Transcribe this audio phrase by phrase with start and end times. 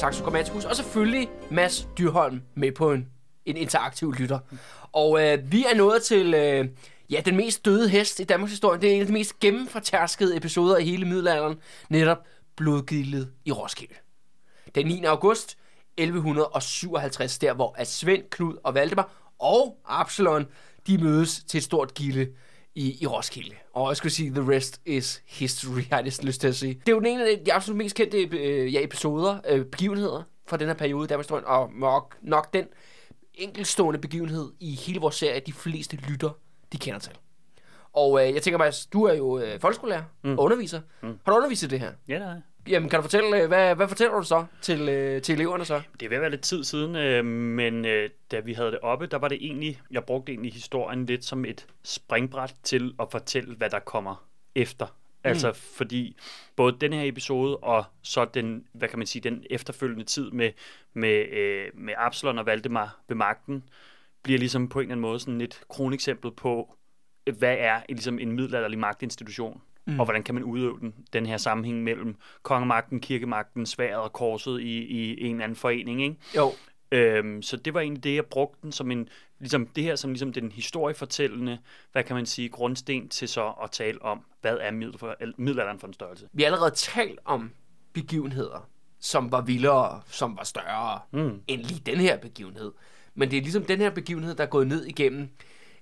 [0.00, 3.08] Saxo Grammaticus, og selvfølgelig Mads Dyrholm med på en,
[3.46, 4.38] en interaktiv lytter.
[4.92, 6.68] Og øh, vi er nået til øh,
[7.10, 8.80] ja, den mest døde hest i Danmarks historie.
[8.80, 11.56] Det er en af de mest gennemfortærskede episoder i hele middelalderen.
[11.88, 12.18] Netop
[12.56, 13.94] blodgildet i Roskilde.
[14.74, 15.04] Den 9.
[15.04, 15.58] august
[15.96, 20.46] 1157, der hvor at Svend, Knud og Valdemar og Absalon,
[20.86, 22.28] de mødes til et stort gilde
[22.74, 23.54] i, i Roskilde.
[23.74, 26.74] Og jeg skulle sige, the rest is history, har jeg næsten lyst til at sige.
[26.74, 30.22] Det er jo den ene af de absolut mest kendte øh, ja, episoder, øh, begivenheder
[30.46, 32.66] fra den her periode Danmarks historie, og nok, nok den
[33.34, 36.30] enkeltstående begivenhed i hele vores serie, de fleste lytter,
[36.72, 37.12] de kender til.
[37.92, 40.38] Og øh, jeg tænker mig, du er jo øh, folkeskolelærer mm.
[40.38, 40.80] og underviser.
[41.02, 41.18] Mm.
[41.24, 41.92] Har du undervist i det her?
[42.08, 42.40] Ja, det er
[42.70, 45.82] Jamen, kan du fortælle, øh, hvad, hvad fortæller du så til, øh, til eleverne så?
[46.00, 48.78] Det er ved at være lidt tid siden, øh, men øh, da vi havde det
[48.80, 53.06] oppe, der var det egentlig, jeg brugte egentlig historien lidt som et springbræt til at
[53.10, 54.86] fortælle, hvad der kommer efter.
[55.24, 55.54] Altså mm.
[55.54, 56.16] fordi
[56.56, 60.50] både den her episode og så den, hvad kan man sige, den efterfølgende tid med,
[60.94, 63.64] med, øh, med Absalon og Valdemar ved magten,
[64.22, 66.76] bliver ligesom på en eller anden måde sådan et kroneksempel på,
[67.38, 70.00] hvad er ligesom en middelalderlig magtinstitution, mm.
[70.00, 74.60] og hvordan kan man udøve den, den her sammenhæng mellem kongemagten, kirkemagten, sværet og korset
[74.60, 76.16] i, i en eller anden forening, ikke?
[76.36, 76.52] Jo.
[76.92, 79.08] Øhm, så det var egentlig det, jeg brugte den som en,
[79.38, 81.58] ligesom det her som ligesom den historiefortællende,
[81.92, 84.70] hvad kan man sige, grundsten til så at tale om, hvad er
[85.38, 86.28] middelalderen for en størrelse.
[86.32, 87.50] Vi har allerede talt om
[87.92, 88.68] begivenheder,
[89.00, 91.40] som var vildere, som var større mm.
[91.48, 92.72] end lige den her begivenhed.
[93.14, 95.28] Men det er ligesom den her begivenhed, der er gået ned igennem,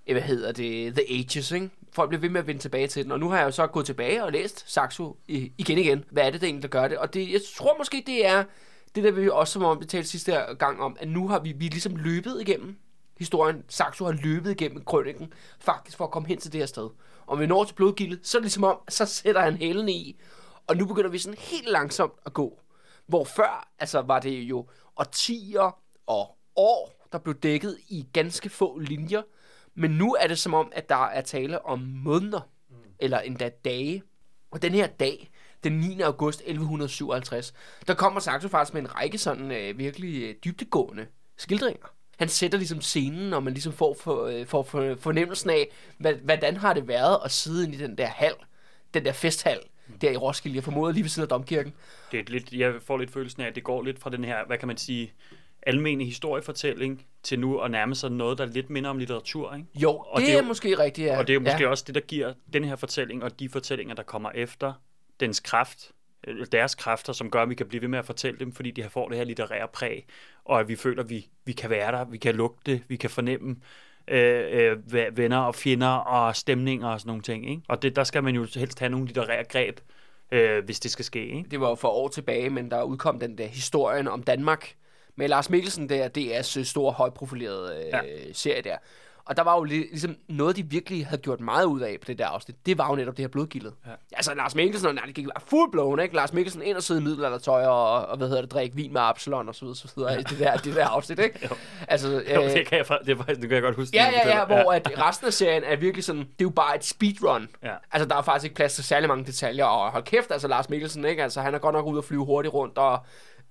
[0.06, 1.70] eh, hvad hedder det, The Ages, ikke?
[1.93, 3.66] Folk bliver ved med at vende tilbage til den, og nu har jeg jo så
[3.66, 6.04] gået tilbage og læst Saxo igen igen.
[6.10, 6.99] Hvad er det, der egentlig, der gør det?
[6.99, 8.44] Og det, jeg tror måske, det er
[8.94, 11.53] det der vi også som om vi talte sidste gang om, at nu har vi,
[11.53, 12.76] vi er ligesom løbet igennem
[13.19, 13.65] historien.
[13.69, 16.91] Saxo har løbet igennem krønningen, faktisk for at komme hen til det her sted.
[17.26, 20.20] Og vi når til blodgildet, så er det ligesom om, så sætter han hælen i,
[20.66, 22.60] og nu begynder vi sådan helt langsomt at gå.
[23.06, 28.78] Hvor før, altså var det jo årtier og år, der blev dækket i ganske få
[28.78, 29.22] linjer,
[29.78, 32.40] men nu er det som om, at der er tale om måneder,
[32.70, 32.76] mm.
[32.98, 34.02] eller endda dage.
[34.50, 35.30] Og den her dag,
[35.64, 36.00] den 9.
[36.00, 37.54] august 1157,
[37.86, 41.06] der kommer Saxo faktisk med en række sådan øh, virkelig øh, dybtegående
[41.36, 41.86] skildringer.
[42.18, 45.68] Han sætter ligesom scenen, og man ligesom får, for, øh, får for, fornemmelsen af,
[45.98, 48.34] hvad, hvordan har det været at sidde inde i den der hal,
[48.94, 49.98] den der festhal, mm.
[49.98, 50.56] der i Roskilde.
[50.56, 51.72] Jeg formoder lige ved siden af domkirken.
[52.12, 54.46] Det er lidt, jeg får lidt følelsen af, at det går lidt fra den her,
[54.46, 55.12] hvad kan man sige,
[55.68, 59.54] almene historiefortælling til nu at nærme sig noget, der lidt minder om litteratur.
[59.54, 59.66] Ikke?
[59.74, 61.18] Jo, og det, det er, er måske rigtigt, ja.
[61.18, 61.68] Og det er måske ja.
[61.68, 64.72] også det, der giver den her fortælling og de fortællinger, der kommer efter,
[65.20, 65.92] dens kraft,
[66.52, 68.82] deres kræfter, som gør, at vi kan blive ved med at fortælle dem, fordi de
[68.82, 70.06] har fået det her litterære præg,
[70.44, 73.10] og at vi føler, at vi, vi kan være der, vi kan lugte, vi kan
[73.10, 73.56] fornemme
[74.08, 77.50] øh, øh, venner og fjender og stemninger og sådan nogle ting.
[77.50, 77.62] Ikke?
[77.68, 79.80] Og det, der skal man jo helst have nogle litterære greb,
[80.32, 81.26] øh, hvis det skal ske.
[81.26, 81.50] Ikke?
[81.50, 84.74] Det var jo for år tilbage, men der udkom den der historien om Danmark,
[85.18, 88.00] med Lars Mikkelsen der, DR's store højprofilerede øh, ja.
[88.32, 88.76] serie der.
[89.24, 92.18] Og der var jo ligesom noget, de virkelig havde gjort meget ud af på det
[92.18, 92.66] der afsnit.
[92.66, 93.75] Det var jo netop det her blodgildet.
[93.87, 93.90] Ja.
[94.12, 96.14] Altså Lars Mikkelsen, nej, det gik full blown, ikke?
[96.14, 99.00] Lars Mikkelsen ind og sidde i middelaldertøj og, og, hvad hedder det, drikke vin med
[99.00, 101.38] Absalon og så videre, så videre i det der, det der afsnit, ikke?
[101.50, 101.56] jo.
[101.88, 103.96] Altså, øh, jo, det, kan jeg, det, faktisk, det kan jeg godt huske.
[103.96, 106.76] Ja, ja, ja, hvor at resten af serien er virkelig sådan, det er jo bare
[106.76, 107.48] et speedrun.
[107.62, 107.75] Ja.
[107.93, 110.70] Altså, der er faktisk ikke plads til særlig mange detaljer, og hold kæft, altså Lars
[110.70, 111.22] Mikkelsen, ikke?
[111.22, 112.98] Altså, han er godt nok ude og flyve hurtigt rundt og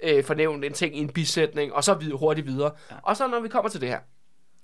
[0.03, 2.71] øh, fornævnt en ting i en bisætning, og så videre, hurtigt videre.
[2.91, 2.95] Ja.
[3.03, 3.99] Og så når vi kommer til det her,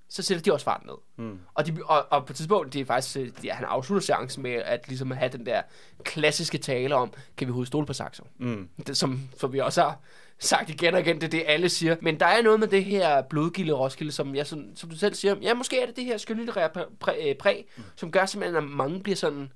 [0.09, 1.25] så sætter de også farten ned.
[1.25, 1.39] Mm.
[1.53, 4.44] Og, de, og, og på et tidspunkt, det er faktisk, øh, ja, han afslutter chancen
[4.44, 5.62] med at ligesom have den der
[6.03, 8.24] klassiske tale om, kan vi hovedet stole på Saxo?
[8.39, 8.69] Mm.
[8.88, 10.00] Det, som, som vi også har
[10.39, 11.95] sagt igen og igen, det er det, alle siger.
[12.01, 15.13] Men der er noget med det her blodgilde Roskilde, som, jeg, sådan, som du selv
[15.13, 17.83] siger, ja, måske er det det her skønlitterære præg, præ, præ, mm.
[17.95, 19.51] som gør simpelthen, at mange bliver sådan,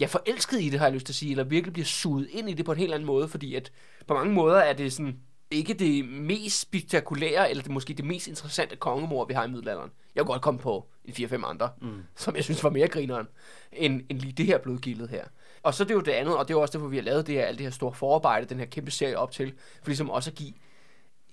[0.00, 2.50] ja, forelsket i det, har jeg lyst til at sige, eller virkelig bliver suget ind
[2.50, 3.72] i det på en helt anden måde, fordi at
[4.06, 5.18] på mange måder er det sådan,
[5.50, 9.90] ikke det mest spektakulære, eller det måske det mest interessante kongemor, vi har i middelalderen.
[10.14, 12.02] Jeg kunne godt komme på en 4-5 andre, mm.
[12.16, 13.28] som jeg synes var mere grineren,
[13.72, 15.24] end, end lige det her blodgildet her.
[15.62, 17.02] Og så det er jo det andet, og det er jo også derfor, vi har
[17.02, 19.52] lavet det her, alt det her store forarbejde, den her kæmpe serie op til,
[19.82, 20.52] for ligesom også at give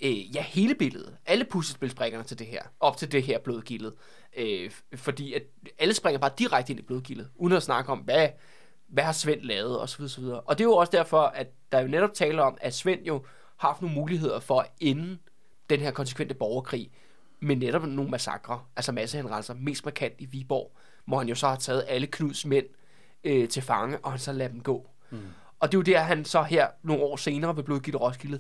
[0.04, 3.94] øh, ja, hele billedet, alle puslespilsbrikkerne til det her, op til det her blodgildet.
[4.38, 5.44] Øh, fordi at
[5.80, 8.30] alle springer bare direkte ind i blodgildet, uden at snakke om, hvad,
[8.90, 10.04] hvad har Svend lavet, osv.
[10.04, 10.24] osv.
[10.24, 13.26] Og det er jo også derfor, at der jo netop taler om, at Svend jo
[13.58, 15.18] haft nogle muligheder for at ende
[15.70, 16.92] den her konsekvente borgerkrig
[17.40, 20.72] med netop nogle massakre, altså massehenrettelser, mest markant i Viborg,
[21.06, 22.66] hvor han jo så har taget alle Knuds mænd
[23.24, 24.90] øh, til fange, og han så lader dem gå.
[25.10, 25.20] Mm.
[25.60, 28.40] Og det er jo der, han så her nogle år senere ved Blodgilde Roskilde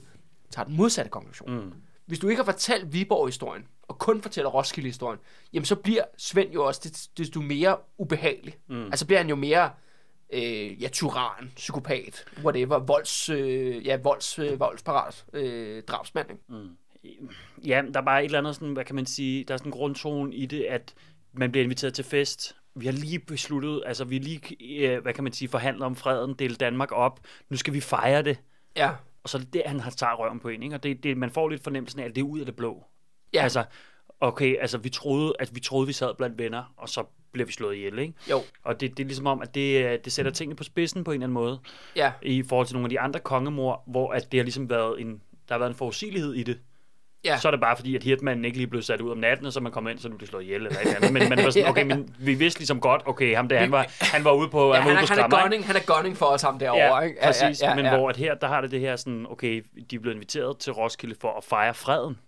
[0.51, 1.51] tager den modsatte konklusion.
[1.51, 1.73] Mm.
[2.05, 5.19] Hvis du ikke har fortalt Viborg-historien, og kun fortæller Roskilde-historien,
[5.53, 8.57] jamen så bliver Svend jo også desto mere ubehagelig.
[8.67, 8.85] Mm.
[8.85, 9.71] Altså bliver han jo mere
[10.33, 16.29] øh, ja, tyran, psykopat, whatever, volds, øh, ja, volds, øh, voldsparat øh, drabsmand.
[16.31, 16.43] Ikke?
[16.47, 16.77] Mm.
[17.65, 19.67] Ja, der er bare et eller andet, sådan, hvad kan man sige, der er sådan
[19.67, 20.93] en grundtone i det, at
[21.33, 22.55] man bliver inviteret til fest.
[22.75, 24.41] Vi har lige besluttet, altså vi lige,
[24.87, 27.19] øh, hvad kan man sige, forhandlet om freden, dele Danmark op.
[27.49, 28.39] Nu skal vi fejre det.
[28.75, 28.91] Ja.
[29.23, 30.75] Og så er det der, han har taget røven på en, ikke?
[30.75, 32.85] Og det, det, man får lidt fornemmelsen af, at det er ud af det blå.
[33.33, 33.43] Ja.
[33.43, 33.63] Altså,
[34.19, 37.51] okay, altså vi troede, at vi troede, vi sad blandt venner, og så bliver vi
[37.51, 38.13] slået ihjel, ikke?
[38.29, 38.41] Jo.
[38.63, 41.11] Og det, det er ligesom om, at det, øh, det sætter tingene på spidsen på
[41.11, 41.59] en eller anden måde.
[41.95, 42.11] Ja.
[42.21, 45.21] I forhold til nogle af de andre kongemor, hvor at det har ligesom været en,
[45.47, 46.59] der har været en forudsigelighed i det.
[47.25, 47.37] Ja.
[47.37, 49.53] Så er det bare fordi, at Hirtmanden ikke lige blev sat ud om natten, og
[49.53, 51.13] så man kommer ind, så du bliver slået ihjel eller et eller andet.
[51.13, 53.85] Men man var sådan, okay, men vi vidste ligesom godt, okay, ham der, han var,
[53.99, 55.95] han var ude på, ja, han, han, var ude på han, er gunning, han er
[55.95, 56.95] gunning for os, ham derovre.
[56.95, 57.17] Ja, ikke?
[57.23, 57.61] præcis.
[57.61, 57.97] Ja, ja, men ja.
[57.97, 60.73] hvor at her, der har det det her sådan, okay, de er blevet inviteret til
[60.73, 62.19] Roskilde for at fejre freden.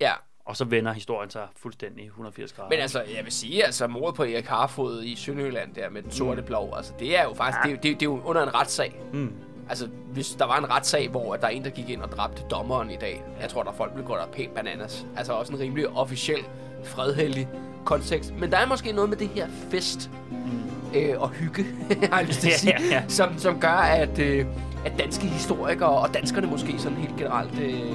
[0.00, 0.12] Ja.
[0.44, 2.70] Og så vender historien sig fuldstændig 180 grader.
[2.70, 6.10] Men altså, jeg vil sige, altså mordet på Erik Harfod i Sønderjylland der med den
[6.10, 9.00] sorte blå, altså det er jo faktisk, det, det, det er jo under en retssag.
[9.12, 9.32] Mm.
[9.68, 12.42] Altså, hvis der var en retssag, hvor der er en, der gik ind og dræbte
[12.50, 15.06] dommeren i dag, jeg tror, der folk ville gå der pænt bananas.
[15.16, 16.44] Altså også en rimelig officiel,
[16.84, 17.48] fredheldig
[17.84, 18.34] kontekst.
[18.34, 20.98] Men der er måske noget med det her fest mm.
[20.98, 21.66] øh, og hygge,
[22.12, 23.08] har jeg lyst til at sige, Ja, ja, ja.
[23.08, 24.46] Som, som gør, at, øh,
[24.84, 27.92] at danske historikere og danskerne måske sådan helt generelt øh,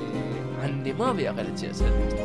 [0.62, 2.18] har nemmere ved at relatere sig til den.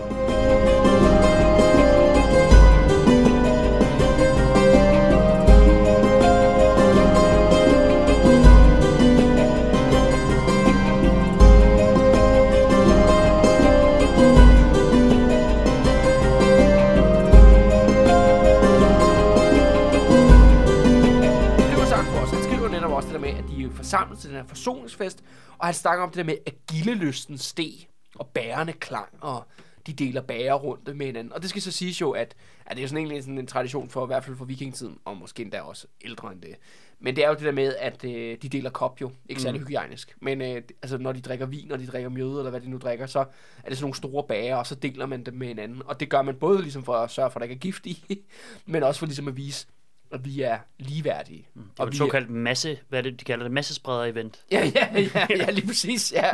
[23.51, 25.23] Det var forsamlet til den her forsoningsfest,
[25.59, 27.89] og han snakker om det der med, at gildelysten steg,
[28.23, 29.45] og bærerne klang, og
[29.87, 31.33] de deler bærer rundt med hinanden.
[31.33, 32.35] Og det skal så siges jo, at,
[32.67, 34.99] at det er jo sådan egentlig sådan en tradition for, i hvert fald for vikingetiden,
[35.05, 36.57] og måske endda også ældre end det.
[37.01, 39.11] Men det er jo det der med, at øh, de deler kop jo.
[39.29, 39.67] Ikke særlig mm.
[39.67, 40.17] hygiejnisk.
[40.21, 42.79] Men øh, altså, når de drikker vin, når de drikker mjøde, eller hvad de nu
[42.79, 45.83] drikker, så er det sådan nogle store bager, og så deler man dem med hinanden.
[45.87, 47.87] Og det gør man både ligesom for at sørge for, at der ikke er gift
[47.87, 48.25] i,
[48.73, 49.67] men også for ligesom at vise,
[50.13, 51.47] at vi er ligeværdige.
[51.55, 54.45] Det og var vi et såkaldt masse, hvad er det, de kalder det, massespreder-event.
[54.51, 56.31] Ja, ja, ja, ja, lige præcis, ja.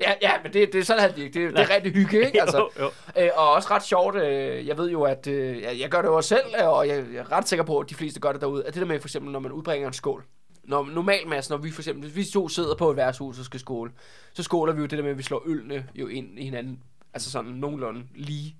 [0.00, 2.40] Ja, ja men det, det er sådan, det, det, det er rigtig hygge, ikke?
[2.46, 3.22] Altså, Jo, jo.
[3.22, 6.16] øh, og også ret sjovt, øh, jeg ved jo, at øh, jeg, gør det jo
[6.16, 8.40] også selv, øh, og jeg, jeg er ret sikker på, at de fleste gør det
[8.40, 10.24] derude, at det der med for eksempel, når man udbringer en skål,
[10.64, 13.44] når, normalt, Mads, når vi for eksempel, hvis vi to sidder på et værtshus og
[13.44, 13.90] skal skåle,
[14.32, 16.82] så skåler vi jo det der med, at vi slår ølene jo ind i hinanden,
[17.14, 18.56] altså sådan nogenlunde lige.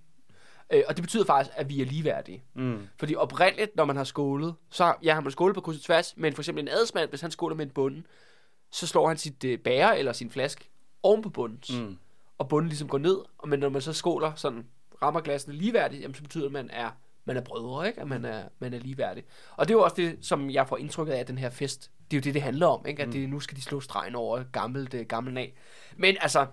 [0.70, 2.44] Øh, og det betyder faktisk, at vi er ligeværdige.
[2.54, 2.78] Mm.
[2.98, 6.14] Fordi oprindeligt, når man har skålet, så ja, har man skålet på kryds og tværs,
[6.16, 8.02] men for eksempel en adelsmand, hvis han skåler med en bunde,
[8.70, 10.70] så slår han sit øh, bære eller sin flaske
[11.02, 11.96] oven på bundens, Mm.
[12.38, 14.66] og bunden ligesom går ned, og men når man så skåler sådan,
[15.02, 16.90] rammer glassene ligeværdigt, jamen så betyder det, at man er,
[17.24, 18.00] man er brødre, ikke?
[18.00, 19.24] At man er, man er ligeværdig.
[19.56, 21.90] Og det er jo også det, som jeg får indtrykket af, at den her fest,
[22.10, 23.02] det er jo det, det handler om, ikke?
[23.02, 25.54] At det, nu skal de slå stregen over gammelt, øh, gammelt af.
[25.96, 26.46] Men altså,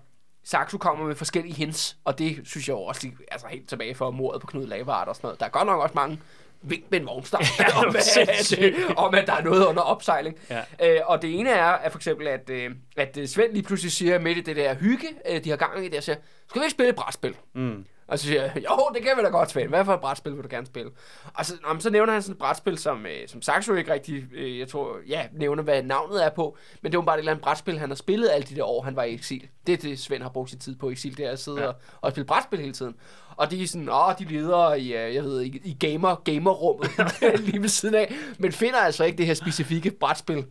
[0.44, 4.42] Saxo kommer med forskellige hints, og det synes jeg også altså helt tilbage for mordet
[4.42, 5.40] på Knud Lavard og sådan noget.
[5.40, 6.20] Der er godt nok også mange
[6.62, 8.76] vink med en vognstang, Ja, om, at, sindssygt.
[8.98, 10.38] om at der er noget under opsejling.
[10.50, 10.62] Ja.
[10.84, 13.92] Øh, og det ene er, at for eksempel, at, øh, at øh, Svend lige pludselig
[13.92, 16.16] siger midt i det der hygge, øh, de har gang i det, og siger,
[16.50, 17.36] skal vi ikke spille et brætspil?
[17.54, 17.86] Mm.
[18.14, 19.70] Og så siger jeg, jo, det kan vi da godt, Svend.
[19.70, 20.92] Hvad for et brætspil vil du gerne spille?
[21.34, 24.26] Og så, om, så nævner han sådan et brætspil, som, øh, som Saxo ikke rigtig,
[24.34, 26.58] øh, jeg tror, ja, nævner, hvad navnet er på.
[26.82, 28.82] Men det var bare et eller andet brætspil, han har spillet alle de der år,
[28.84, 29.48] han var i eksil.
[29.68, 31.62] Det er det, Svend har brugt sin tid på i eksil, det er at sidde
[31.62, 31.68] ja.
[31.68, 32.96] og, og spille brætspil hele tiden.
[33.36, 36.90] Og de er sådan, åh, de leder i, øh, jeg ved, i, i gamer, gamerrummet
[37.48, 40.46] lige ved siden af, men finder altså ikke det her specifikke brætspil.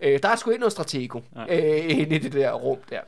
[0.00, 1.20] Øh, der er sgu ikke noget stratego
[1.50, 3.00] øh, inde i det der rum der.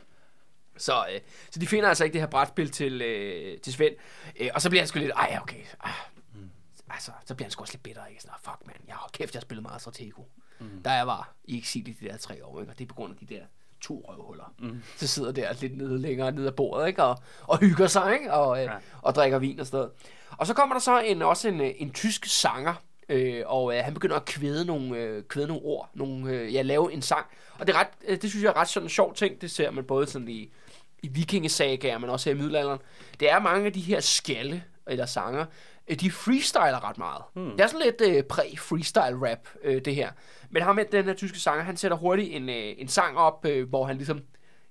[0.81, 1.21] Så, øh,
[1.51, 3.95] så de finder altså ikke det her brætspil til, øh, til Svend.
[4.41, 5.61] Øh, og så bliver han sgu lidt, ej, okay.
[5.85, 5.91] Ah,
[6.35, 6.51] mm.
[6.91, 8.23] Altså, så bliver han sgu også lidt bitter, ikke?
[8.23, 10.23] Sådan, "Ah, fuck, man, jeg har kæft, jeg har spillet meget Stratego.
[10.61, 10.83] Mm.
[10.85, 12.73] Da jeg var i eksil i de der tre år, ikke?
[12.73, 13.41] Og det er på grund af de der
[13.81, 14.55] to røvhuller.
[14.59, 14.83] Mm.
[14.97, 17.03] Så sidder der lidt nede længere nede af bordet, ikke?
[17.05, 18.33] Og, og hygger sig, ikke?
[18.33, 18.73] Og, øh, Ja.
[18.73, 18.79] ja.
[19.03, 19.93] og drikker vin og sådan noget.
[20.39, 22.75] Og så kommer der så en, også en, øh, en tysk sanger,
[23.09, 26.63] øh, og øh, han begynder at kvæde nogle, øh, kvæde nogle ord, nogle, øh, ja,
[26.63, 27.27] lave en sang.
[27.59, 29.51] Og det, er ret, øh, det synes jeg er ret sådan en sjov ting, det
[29.51, 30.53] ser man både sådan i,
[31.03, 32.79] i vikingesagaer, men også her i middelalderen.
[33.21, 35.47] Det er mange af de her skjalde, eller sanger,
[35.89, 37.23] øh, de freestyler ret meget.
[37.35, 37.51] Hmm.
[37.51, 40.11] Det er sådan lidt øh, præ-freestyle rap, øh, det her.
[40.51, 43.47] Men ham med den her tyske sanger, han sætter hurtigt en, øh, en sang op,
[43.47, 44.23] øh, hvor han ligesom,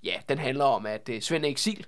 [0.04, 1.86] ja, den handler om, at øh, Svend er eksil,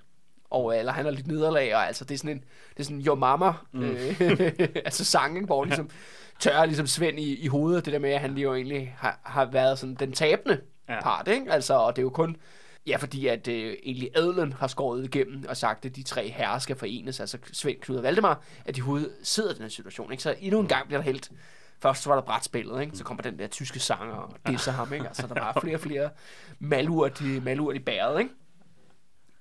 [0.50, 2.84] og, øh, eller han har lidt nederlag, og altså, det er sådan en, det er
[2.84, 3.82] sådan, your mama, mm.
[3.82, 4.18] øh,
[4.86, 5.90] altså sangen, hvor ligesom
[6.40, 9.46] tørrer ligesom Svend i, i hovedet, det der med, at han jo egentlig har, har
[9.46, 11.02] været sådan den tabende ja.
[11.02, 11.52] part, ikke?
[11.52, 12.38] Altså, og det er jo kun,
[12.88, 16.60] ja, fordi at øh, egentlig adlen har skåret igennem og sagt, at de tre herrer
[16.60, 20.12] skal forenes, altså Svend, Knud og Valdemar, at de hovedet sidder i den her situation,
[20.12, 20.24] ikke?
[20.24, 21.32] Så endnu en gang bliver der helt
[21.82, 22.98] først var der brætspillet, ikke?
[22.98, 24.94] så kommer den der tyske sanger og disser ham.
[24.94, 25.08] Ikke?
[25.08, 26.10] Altså, der var flere og flere
[26.60, 28.20] malurt i, malurt i bæret.
[28.20, 28.32] Ikke?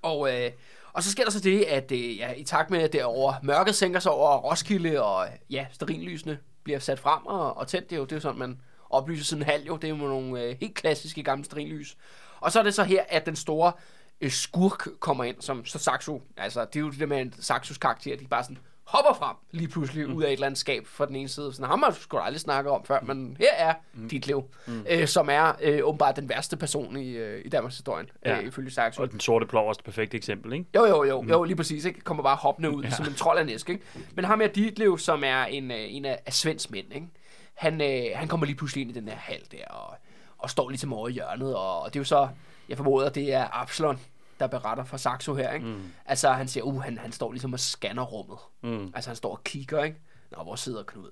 [0.02, 0.50] Og, øh,
[0.92, 3.74] og så sker der så det, at øh, ja, i takt med, at derovre mørket
[3.74, 8.00] sænker sig over Roskilde, og ja, sterinlysene bliver sat frem og, og tændt, det er
[8.00, 9.76] jo, det er jo sådan, man oplyser siden halv, jo.
[9.76, 11.96] Det er jo nogle øh, helt klassiske gamle sterinlys.
[12.40, 13.72] Og så er det så her, at den store
[14.20, 17.34] øh, skurk kommer ind, som så Saxo, altså det er jo det der med en
[17.40, 18.58] Saxos karakter, de bare sådan
[18.90, 20.14] hopper frem lige pludselig mm.
[20.14, 21.52] ud af et landskab fra den ene side.
[21.52, 24.08] Sådan, ham har du aldrig snakket om før, men her er mm.
[24.08, 24.84] dit liv, mm.
[24.90, 28.38] øh, som er øh, åbenbart den værste person i, øh, i Danmarks historie, ja.
[28.38, 29.02] øh, ifølge Saxo.
[29.02, 30.64] Og den sorte plov er det perfekte eksempel, ikke?
[30.74, 31.28] Jo, jo, jo, mm.
[31.28, 31.84] jo lige præcis.
[31.84, 32.00] Ikke?
[32.00, 32.90] Kommer bare hoppende ud ja.
[32.90, 33.82] som en trold af næsk, ikke?
[34.14, 37.06] Men ham er dit liv, som er en, øh, en af, af Svends mænd, ikke?
[37.54, 39.96] Han, øh, han kommer lige pludselig ind i den her hal der, og,
[40.42, 42.28] og står ligesom over i hjørnet, og, det er jo så,
[42.68, 44.00] jeg formoder, det er Absalon,
[44.40, 45.66] der beretter fra Saxo her, ikke?
[45.66, 45.92] Mm.
[46.06, 48.38] Altså, han siger, uh, han, han står ligesom og scanner rummet.
[48.62, 48.92] Mm.
[48.94, 50.00] Altså, han står og kigger, ikke?
[50.30, 51.10] Nå, hvor sidder Knud?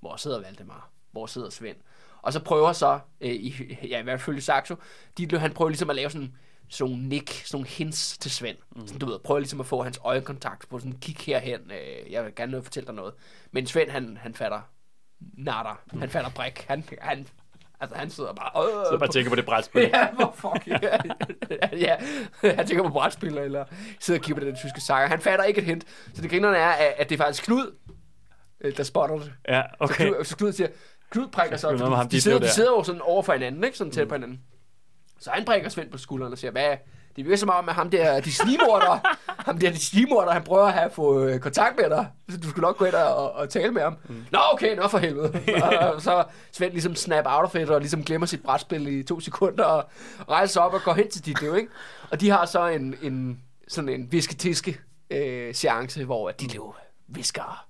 [0.00, 0.90] Hvor sidder Valdemar?
[1.12, 1.76] Hvor sidder Svend?
[2.22, 4.76] Og så prøver så, øh, i, ja, i hvert fald Saxo,
[5.18, 6.36] de, han prøver ligesom at lave sådan,
[6.68, 8.56] sådan nogle nick, sådan nogle hints til Svend.
[8.76, 8.86] Mm.
[8.86, 12.24] Sådan, du ved, prøver ligesom at få hans øjekontakt på sådan, kig herhen, øh, jeg
[12.24, 13.14] vil gerne fortælle dig noget.
[13.50, 14.60] Men Svend, han, han fatter
[15.20, 15.72] nada.
[15.98, 16.64] Han fatter bræk.
[16.68, 17.26] Han, han,
[17.80, 18.66] Altså, han sidder bare...
[18.66, 19.82] Øh, så bare tænker på det brætspil.
[19.94, 20.98] ja, hvor fuck, ja,
[21.86, 21.96] ja,
[22.54, 23.64] Han tænker på brætspil, eller
[24.00, 25.08] sidder og kigger på den tyske sanger.
[25.08, 25.84] Han fatter ikke et hint.
[26.14, 27.74] Så det grinerne er, at det er faktisk Knud,
[28.60, 29.32] øh, der spotter det.
[29.48, 30.06] Ja, okay.
[30.06, 30.68] Så Knud, så Knud siger,
[31.10, 33.78] Knud prikker sig, de, de, sidder, de sidder jo sådan over for hinanden, ikke?
[33.78, 34.08] Sådan tæt mm.
[34.08, 34.40] på hinanden.
[35.18, 36.76] Så han prikker Svend på skulderen og siger, hvad,
[37.16, 38.98] det virker som om, at ham der, de snimorder,
[39.48, 42.06] ham der, de snimorder, han prøver at have få øh, kontakt med dig.
[42.28, 43.96] Så du skulle nok gå ind og, og tale med ham.
[44.08, 44.24] Mm.
[44.32, 45.32] Nå, okay, nå for helvede.
[45.94, 49.20] og så Svend ligesom snap out of it, og ligesom glemmer sit brætspil i to
[49.20, 49.84] sekunder, og
[50.28, 51.68] rejser op og går hen til dit liv, ikke?
[52.10, 54.80] Og de har så en, en sådan en visketiske
[55.10, 56.74] øh, seance, hvor de liv
[57.08, 57.66] visker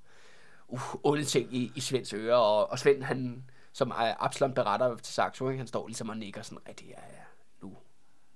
[0.69, 5.15] uh, onde ting i, i Svends ører, og, og Svend, han, som Absalon beretter til
[5.15, 5.59] Saxo, ikke?
[5.59, 7.16] han står ligesom og nikker sådan rigtig, ja,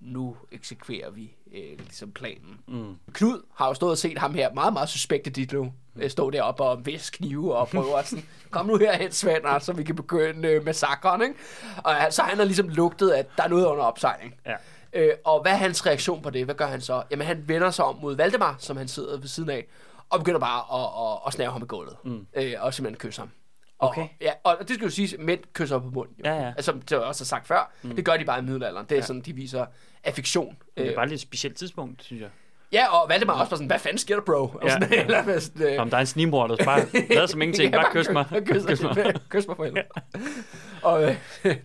[0.00, 2.60] nu eksekverer vi øh, ligesom planen.
[2.68, 2.94] Mm.
[3.12, 5.64] Knud har jo stået og set ham her, meget, meget suspekte Ditlo,
[5.94, 6.08] mm.
[6.08, 9.72] stå deroppe og væs knive og prøve at sådan, kom nu herhen, Svend, så altså,
[9.72, 11.34] vi kan begynde øh, massakren, ikke?
[11.76, 14.34] Og så han har ligesom lugtet, at der er noget under opsejling.
[14.46, 14.54] Ja.
[14.92, 16.44] Øh, og hvad er hans reaktion på det?
[16.44, 17.02] Hvad gør han så?
[17.10, 19.66] Jamen, han vender sig om mod Valdemar, som han sidder ved siden af,
[20.10, 21.96] og begynder bare at, at, at snæve ham i gulvet.
[22.04, 22.26] Mm.
[22.34, 23.30] Øh, og simpelthen kysse ham.
[23.78, 24.02] Okay.
[24.02, 26.14] Og, ja, og det skal jo sige, at mænd kysser på munden.
[26.18, 26.30] Jo.
[26.30, 26.46] Ja, ja.
[26.46, 27.96] Altså, som jeg også har sagt før, mm.
[27.96, 28.86] det gør de bare i middelalderen.
[28.86, 29.06] Det er ja.
[29.06, 29.66] sådan, de viser
[30.04, 30.56] affektion.
[30.76, 32.28] Det er bare et lidt specielt tidspunkt, synes jeg.
[32.72, 34.58] Ja, og Valdemar også var sådan, hvad fanden sker der, bro?
[34.64, 34.70] Ja.
[34.70, 35.80] sådan, eller, sådan, øh...
[35.80, 38.26] Om der er en snimor, der bare lader som ingenting, ja, bare, bare kys mig.
[38.46, 39.14] Kys, kys mig.
[39.28, 39.84] kys mig for helvede.
[40.82, 41.16] og, øh,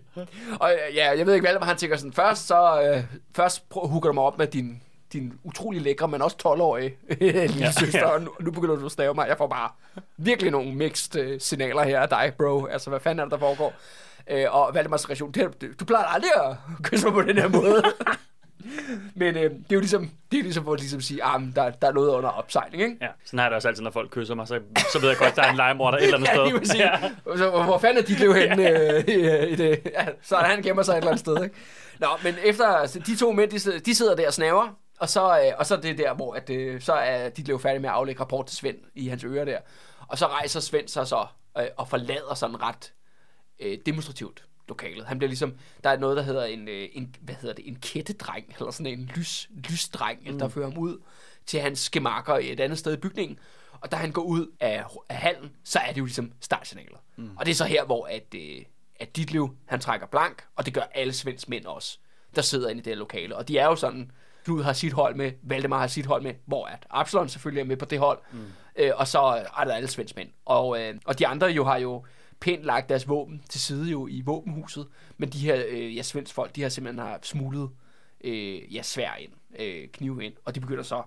[0.62, 3.04] og ja, jeg ved ikke, Valdemar han tænker sådan, først så, øh,
[3.36, 7.72] først hugger du mig op med din din utrolig lækre, men også 12-årige lille ja,
[7.72, 8.06] søster, ja.
[8.06, 9.28] og nu, nu begynder du at stave mig.
[9.28, 9.70] Jeg får bare
[10.16, 12.66] virkelig nogle mixed uh, signaler her af dig, bro.
[12.66, 13.74] Altså, hvad fanden er det, der foregår?
[14.32, 17.48] Uh, og Valdemars reaktion, det, du, du plejer aldrig at kysse mig på den her
[17.48, 17.82] måde.
[19.14, 21.42] Men øh, det er jo ligesom, det er ligesom for at ligesom sige, at ah,
[21.54, 22.96] der, der er noget under opsejling, ikke?
[23.00, 24.60] Ja, sådan har det også altid, når folk kysser mig, så,
[24.92, 26.78] så ved jeg godt, at der er en legemorder et eller andet ja, sted.
[26.78, 27.36] Ja.
[27.36, 28.98] Så, hvor, fanden er de blev henne ja.
[28.98, 29.80] øh, i, i, det?
[29.84, 31.56] Ja, så han gemmer sig et eller andet sted, ikke?
[31.98, 34.68] Nå, men efter altså, de to mænd, de, sidder, de sidder der og snaver,
[34.98, 37.80] og så, øh, og så det der, hvor at, øh, så er de blev færdige
[37.80, 39.58] med at aflægge rapport til Svend i hans ører der.
[40.08, 41.26] Og så rejser Svend sig så
[41.58, 42.92] øh, og forlader sådan ret
[43.60, 45.06] øh, demonstrativt lokalet.
[45.06, 45.54] Han bliver ligesom,
[45.84, 48.98] der er noget, der hedder en, øh, en hvad hedder det, en kættedreng, eller sådan
[48.98, 50.38] en lys, lysdreng, mm.
[50.38, 50.98] der fører ham ud
[51.46, 53.38] til hans gemakker et andet sted i bygningen.
[53.80, 56.98] Og da han går ud af, af hallen, så er det jo ligesom startsignaler.
[57.16, 57.36] Mm.
[57.36, 58.62] Og det er så her, hvor at, øh,
[59.00, 61.98] at Ditlev, han trækker blank, og det gør alle Svends mænd også,
[62.34, 63.36] der sidder inde i det her lokale.
[63.36, 64.10] Og de er jo sådan,
[64.44, 67.66] Knud har sit hold med, Valdemar har sit hold med, hvor at Absalon selvfølgelig er
[67.66, 68.38] med på det hold, mm.
[68.76, 69.18] øh, og så
[69.58, 70.28] er der alle svenskmænd.
[70.44, 72.04] Og, øh, og de andre jo har jo
[72.40, 76.34] pænt lagt deres våben til side jo i våbenhuset, men de her øh, ja, svensk
[76.34, 77.70] folk, de har simpelthen har smuglet
[78.24, 81.02] øh, ja, svær ind, øh, knive ind, og de begynder så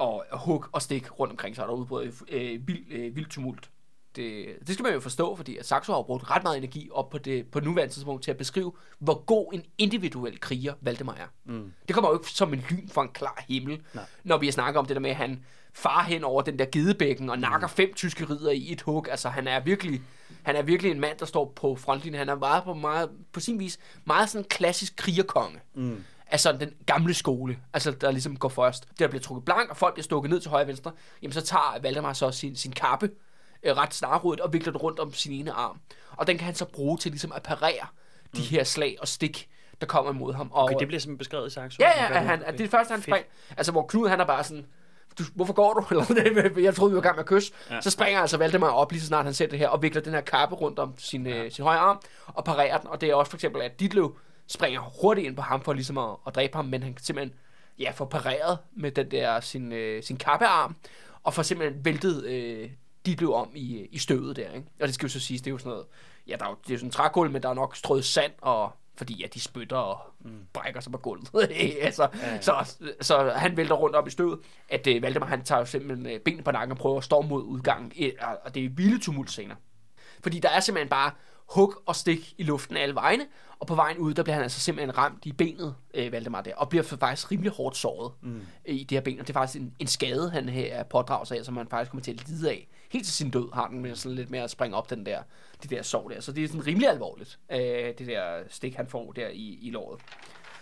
[0.00, 3.26] at, at hugge og stikke rundt omkring sig, og der udbryder øh, vild, øh, vild
[3.26, 3.70] tumult
[4.18, 7.10] det, det skal man jo forstå, fordi at Saxo har brugt ret meget energi op
[7.10, 11.26] på det på nuværende tidspunkt til at beskrive, hvor god en individuel kriger Valdemar er.
[11.44, 11.72] Mm.
[11.88, 14.04] Det kommer jo ikke som en lyn fra en klar himmel, Nej.
[14.24, 15.44] når vi snakker om det der med, at han
[15.74, 17.72] far hen over den der gedebækken og nakker mm.
[17.72, 19.06] fem tyske ridder i et hug.
[19.10, 20.00] Altså, han er virkelig,
[20.42, 22.18] han er virkelig en mand, der står på frontlinjen.
[22.18, 25.60] Han er meget på, meget, på sin vis meget sådan en klassisk krigerkonge.
[25.74, 28.88] Mm altså den gamle skole, altså der ligesom går først.
[28.98, 30.92] Der bliver trukket blank, og folk bliver stukket ned til højre og venstre.
[31.22, 33.10] Jamen så tager Valdemar så sin, sin kappe,
[33.62, 35.80] øh, ret snarrådet og vikler det rundt om sin ene arm.
[36.16, 37.86] Og den kan han så bruge til ligesom at parere
[38.22, 38.30] mm.
[38.36, 39.48] de her slag og stik,
[39.80, 40.52] der kommer imod ham.
[40.52, 41.76] Og, okay, det bliver simpelthen beskrevet i Saxo.
[41.80, 43.24] Ja, ja, han, det er det første, han sprang.
[43.56, 44.66] Altså, hvor Knud, han er bare sådan,
[45.18, 45.84] du, hvorfor går du?
[45.94, 47.52] Eller, jeg troede, vi var i gang med at kysse.
[47.70, 47.80] Ja.
[47.80, 50.12] Så springer altså Valdemar op, lige så snart han ser det her, og vikler den
[50.12, 51.44] her kappe rundt om sin, ja.
[51.44, 52.88] øh, sin højre arm, og parerer den.
[52.88, 55.98] Og det er også for eksempel, at Ditlev springer hurtigt ind på ham for ligesom
[55.98, 57.38] at, at dræbe ham, men han simpelthen
[57.78, 60.76] ja, får pareret med den der sin, øh, sin kappearm,
[61.22, 62.70] og får simpelthen væltet øh,
[63.06, 64.52] Ditlev om i, i støvet der.
[64.52, 64.66] Ikke?
[64.80, 65.86] Og det skal jo så siges, det er jo sådan noget,
[66.26, 68.04] ja, der er jo, det er jo sådan en trækul, men der er nok strøget
[68.04, 70.46] sand og fordi at de spytter og mm.
[70.52, 71.30] brækker sig på gulvet.
[71.80, 72.40] altså, ja, ja.
[72.40, 74.38] Så, så han vælter rundt op i støvet,
[74.68, 77.28] at uh, Valdemar han tager jo simpelthen uh, benene på nakken og prøver at storme
[77.28, 77.92] mod udgangen,
[78.44, 79.54] og det er vilde tumultscener.
[80.22, 81.10] Fordi der er simpelthen bare
[81.48, 83.26] hug og stik i luften alle vegne,
[83.58, 86.54] og på vejen ud, der bliver han altså simpelthen ramt i benet, øh, Valdemar der,
[86.56, 88.40] og bliver faktisk rimelig hårdt såret mm.
[88.66, 91.38] i det her ben, og det er faktisk en, en skade, han her pådrager sig
[91.38, 92.68] af, som han faktisk kommer til at lide af.
[92.88, 95.22] Helt til sin død har den med sådan lidt mere at springe op den der,
[95.62, 98.86] det der sår der, så det er sådan rimelig alvorligt, øh, det der stik, han
[98.86, 100.00] får der i, i låret.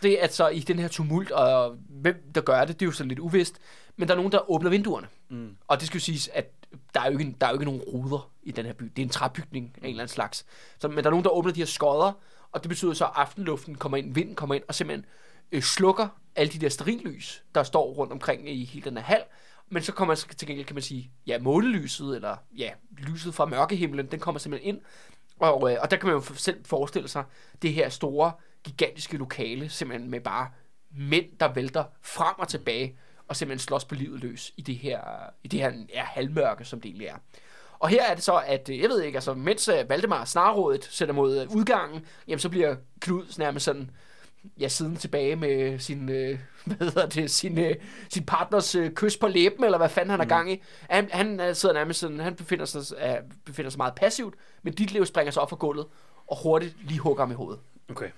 [0.02, 2.92] Det er så i den her tumult, og hvem der gør det, det er jo
[2.92, 3.58] sådan lidt uvist,
[3.96, 5.06] men der er nogen, der åbner vinduerne.
[5.28, 5.56] Mm.
[5.66, 6.52] Og det skal jo siges, at
[6.94, 8.84] der er jo, ikke, der er jo ikke nogen ruder i den her by.
[8.84, 10.46] Det er en træbygning af en eller anden slags.
[10.78, 12.12] Så, men der er nogen, der åbner de her skodder,
[12.52, 15.06] og det betyder så, at aftenluften kommer ind, vinden kommer ind, og simpelthen
[15.52, 19.22] øh, slukker alle de der sterillys, der står rundt omkring i hele den her hal.
[19.68, 24.06] Men så kommer til gengæld, kan man sige, ja, månelyset, eller ja, lyset fra mørkehimlen,
[24.06, 24.82] den kommer simpelthen ind.
[25.38, 27.24] Og, øh, og der kan man jo selv forestille sig
[27.62, 28.32] det her store,
[28.64, 30.50] gigantiske lokale, simpelthen med bare
[30.90, 32.98] mænd, der vælter frem og tilbage,
[33.28, 35.00] og simpelthen slås på livet løs i det her,
[35.44, 37.16] i det her ja, halvmørke, som det egentlig er.
[37.78, 40.84] Og her er det så, at øh, jeg ved ikke, altså mens øh, Valdemar snarrådet
[40.84, 43.90] sætter mod øh, udgangen, jamen så bliver Knud nærmest sådan,
[44.60, 47.70] ja, siden tilbage med sin, uh, hvad hedder det, sin, uh,
[48.08, 50.28] sin partners uh, kys på læben, eller hvad fanden han mm.
[50.28, 50.62] gang i.
[50.90, 52.80] Han, han uh, sidder nærmest sådan, han befinder sig,
[53.10, 55.86] uh, befinder sig meget passivt, men dit liv springer sig op fra gulvet,
[56.26, 57.60] og hurtigt lige hugger ham i hovedet.
[57.90, 58.10] Okay.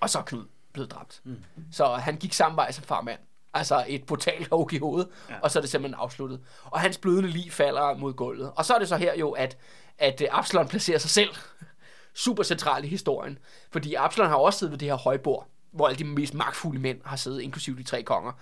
[0.00, 1.20] Og så er Knud blevet dræbt.
[1.24, 1.36] Mm.
[1.72, 3.18] Så han gik samme vej som farmand.
[3.54, 5.34] Altså et brutalt hug i hovedet, ja.
[5.42, 6.40] og så er det simpelthen afsluttet.
[6.64, 8.52] Og hans blødende lig falder mod gulvet.
[8.56, 9.58] Og så er det så her jo, at,
[9.98, 11.30] at øh, Absalon placerer sig selv
[12.24, 13.38] super central i historien.
[13.72, 17.00] Fordi Absalon har også siddet ved det her højbord, hvor alle de mest magtfulde mænd
[17.04, 18.32] har siddet, inklusive de tre konger.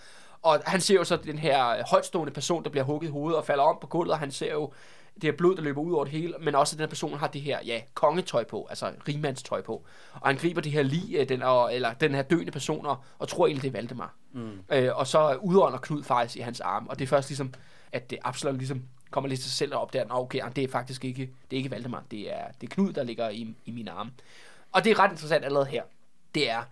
[0.42, 3.44] Og han ser jo så den her højtstående person, der bliver hugget i hovedet og
[3.44, 4.72] falder om på gulvet, og han ser jo
[5.14, 7.18] det her blod, der løber ud over det hele, men også at den her person
[7.18, 9.84] har det her, ja, kongetøj på, altså rigmandstøj på.
[10.12, 12.96] Og han griber det her lige, øh, den, og, eller den her døende person, og,
[13.18, 14.14] og tror egentlig, det er Valdemar.
[14.32, 14.60] Mm.
[14.72, 17.54] Øh, og så udånder Knud faktisk i hans arm, og det er først ligesom,
[17.92, 20.68] at det Absalon ligesom kommer lidt til sig selv op der, og okay, det er
[20.68, 23.70] faktisk ikke, det er ikke Valdemar, det er, det er Knud, der ligger i, i
[23.70, 24.10] mine arme.
[24.72, 25.82] Og det er ret interessant allerede her,
[26.34, 26.62] det er,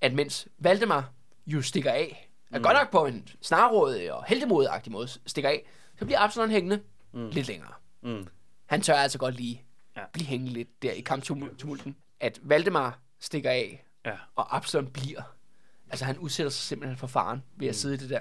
[0.00, 1.12] at mens Valdemar
[1.46, 2.64] jo stikker af, er mm.
[2.64, 5.66] godt nok på en snarråd og heldemodigagtig måde stikker af,
[5.98, 6.80] så bliver Absalon hængende
[7.12, 7.28] mm.
[7.28, 7.72] lidt længere.
[8.02, 8.26] Mm.
[8.66, 9.62] Han tør altså godt lige
[9.96, 10.02] ja.
[10.12, 11.96] blive hængende lidt der i kamptumulten.
[12.20, 14.14] At Valdemar stikker af, ja.
[14.36, 15.22] og Absalon bliver.
[15.90, 17.74] Altså han udsætter sig simpelthen for faren ved at mm.
[17.74, 18.20] sidde i det der.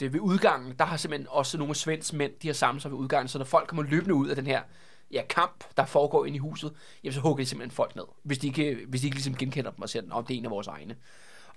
[0.00, 2.90] Det er ved udgangen, der har simpelthen også nogle svenske mænd, de har samlet sig
[2.90, 4.62] ved udgangen, så når folk kommer løbende ud af den her
[5.10, 6.72] ja, kamp, der foregår ind i huset,
[7.04, 8.04] jamen så hugger de simpelthen folk ned.
[8.22, 10.44] Hvis de ikke, hvis de ikke ligesom genkender dem og siger, at det er en
[10.44, 10.96] af vores egne.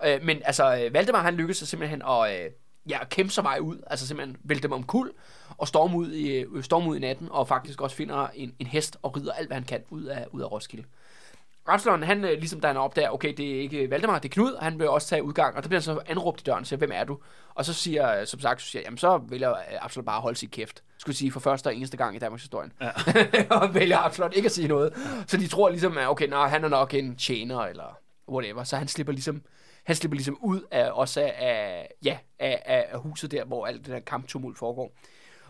[0.04, 2.50] Øh, men altså, øh, Valdemar han lykkedes simpelthen at, øh,
[2.88, 5.12] ja, kæmpe sig vej ud, altså simpelthen vælte dem om kul,
[5.56, 8.66] og storme ud, i, øh, storme ud i natten, og faktisk også finder en, en
[8.66, 10.84] hest og rider alt, hvad han kan ud af, ud af Roskilde.
[11.66, 14.52] Absalon, han, øh, ligesom da han opdager, okay, det er ikke Valdemar, det er Knud,
[14.52, 16.78] og han vil også tage udgang, og der bliver han så anråbt i døren siger,
[16.78, 17.18] hvem er du?
[17.54, 20.50] Og så siger, som sagt, så siger, jamen så vælger Absalon bare at holde sit
[20.50, 20.82] kæft.
[20.98, 22.70] Skulle sige, for første og eneste gang i Danmarks historie.
[22.80, 22.90] Ja.
[23.60, 24.92] og vælger Absalon ikke at sige noget.
[25.26, 27.98] Så de tror ligesom, at okay, nej, han er nok en tjener, eller
[28.28, 28.64] whatever.
[28.64, 29.42] Så han slipper ligesom
[29.84, 33.86] han slipper ligesom ud af, også af, ja, af, af, af huset der, hvor alt
[33.86, 34.92] det der kamptumult foregår.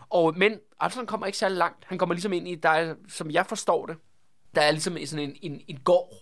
[0.09, 1.85] Og, men Absalon kommer ikke særlig langt.
[1.85, 3.95] Han kommer ligesom ind i, der er, som jeg forstår det,
[4.55, 6.13] der er ligesom sådan en, en, en gård,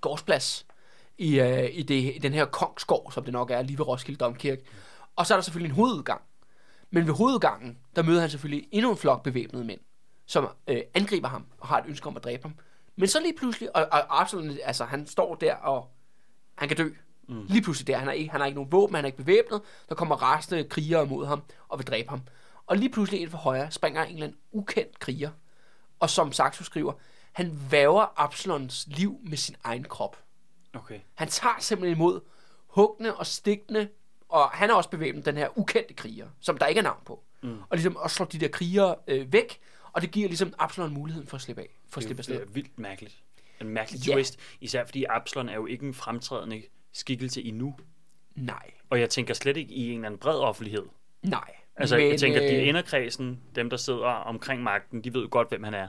[0.00, 0.66] gårdsplads,
[1.18, 4.18] i, uh, i, det, i den her kongsgård, som det nok er, lige ved Roskilde
[4.18, 4.62] Domkirke.
[5.16, 6.22] Og så er der selvfølgelig en hovedudgang.
[6.90, 9.80] Men ved hovedudgangen, der møder han selvfølgelig endnu en flok bevæbnede mænd,
[10.26, 12.54] som øh, angriber ham og har et ønske om at dræbe ham.
[12.96, 15.88] Men så lige pludselig, og, og Absalon, altså han står der, og
[16.54, 16.88] han kan dø.
[17.28, 17.44] Mm.
[17.48, 19.60] Lige pludselig der, han har, ikke, han har ikke nogen våben, han er ikke bevæbnet,
[19.88, 22.22] der kommer rasende krigere mod ham og vil dræbe ham.
[22.66, 25.30] Og lige pludselig ind for højre springer en eller anden ukendt kriger.
[26.00, 26.92] Og som Saxo skriver,
[27.32, 30.16] han væver Absalons liv med sin egen krop.
[30.72, 31.00] Okay.
[31.14, 32.20] Han tager simpelthen imod
[32.66, 33.88] huggende og stikkende,
[34.28, 37.22] og han er også bevæbnet, den her ukendte kriger, som der ikke er navn på.
[37.42, 37.58] Mm.
[37.68, 39.60] Og ligesom også slår de der krigere øh, væk,
[39.92, 41.68] og det giver ligesom Absalon muligheden for at slippe af.
[41.88, 43.22] For at slippe af Det er vildt mærkeligt.
[43.60, 44.12] En mærkelig ja.
[44.12, 47.74] twist, især fordi Absalon er jo ikke en fremtrædende skikkelse endnu.
[48.34, 48.70] Nej.
[48.90, 50.84] Og jeg tænker slet ikke i en eller anden bred offentlighed.
[51.22, 51.50] Nej.
[51.76, 55.28] Altså, men, jeg tænker, at de øh, inderkredsen, dem der sidder omkring magten, de ved
[55.28, 55.88] godt, hvem han er.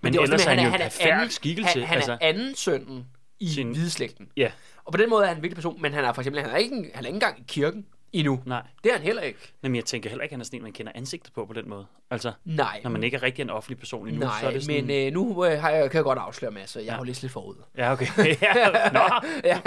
[0.00, 1.78] Men, men det er ellers er han, han jo en perfekt skikkelse.
[1.78, 3.06] Han, han altså, er anden sønnen
[3.40, 4.28] i sin, hvideslægten.
[4.36, 4.50] Ja.
[4.84, 6.50] Og på den måde er han en vigtig person, men han er for eksempel, han
[6.50, 7.86] er ikke, han er ikke engang i kirken.
[8.12, 8.40] endnu.
[8.46, 8.62] Nej.
[8.84, 9.38] Det er han heller ikke.
[9.62, 11.52] Men jeg tænker heller ikke, at han er sådan en, man kender ansigtet på på
[11.52, 11.86] den måde.
[12.10, 12.80] Altså, Nej.
[12.82, 14.86] når man ikke er rigtig en offentlig person endnu, Nej, så er det sådan...
[14.86, 16.80] men øh, nu øh, har jeg, kan jeg godt afsløre masser.
[16.80, 16.96] Jeg ja.
[16.96, 17.54] har læst lidt forud.
[17.76, 18.06] Ja, okay.
[18.42, 18.54] ja.
[18.92, 19.00] Nå,
[19.44, 19.60] ja.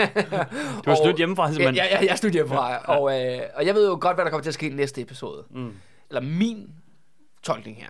[0.85, 1.75] du har snydt hjemmefra, simpelthen.
[1.75, 2.71] ja, ja, jeg studerer hjemmefra.
[2.71, 2.77] ja.
[2.77, 5.01] Og, øh, og jeg ved jo godt, hvad der kommer til at ske i næste
[5.01, 5.43] episode.
[5.49, 5.73] Mm.
[6.09, 6.69] Eller min
[7.43, 7.89] tolkning her,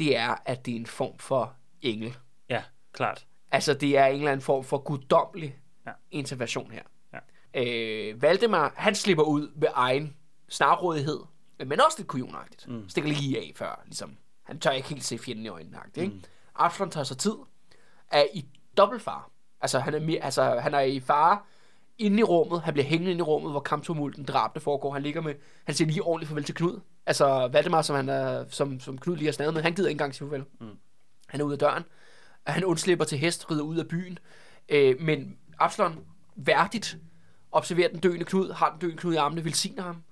[0.00, 2.16] det er, at det er en form for engel.
[2.48, 3.26] ja klart.
[3.50, 5.92] Altså, det er en eller anden form for guddommelig Ja.
[6.10, 6.82] intervention her.
[7.12, 7.18] Ja.
[7.64, 10.16] Øh, Valdemar, han slipper ud ved egen
[10.48, 11.20] snarrådighed,
[11.66, 12.68] men også lidt kujonagtigt.
[12.68, 12.88] Mm.
[12.88, 14.16] Stikker lige af før, ligesom.
[14.42, 16.14] Han tør ikke helt se fjenden i øjnene, ikke?
[16.14, 16.22] Mm.
[16.54, 17.34] Absalon tager sig tid,
[18.10, 18.44] er i
[18.76, 19.30] dobbeltfar.
[19.60, 21.38] Altså, han er, mere, altså, han er i fare
[21.98, 22.62] inde i rummet.
[22.62, 24.92] Han bliver hængende inde i rummet, hvor kamptumulten, drabene foregår.
[24.92, 25.34] Han ligger med,
[25.64, 26.80] han siger lige ordentligt farvel til Knud.
[27.06, 29.94] Altså, Valdemar, som, han er, som, som Knud lige har snadet med, han gider ikke
[29.94, 30.44] engang sige farvel.
[30.60, 30.78] Mm.
[31.26, 31.84] Han er ude af døren.
[32.44, 34.18] Og han undslipper til hest, rider ud af byen.
[34.68, 36.98] Øh, men Absalon værdigt
[37.52, 40.02] observerer den døende Knud, har den døende Knud i armene, velsigner ham,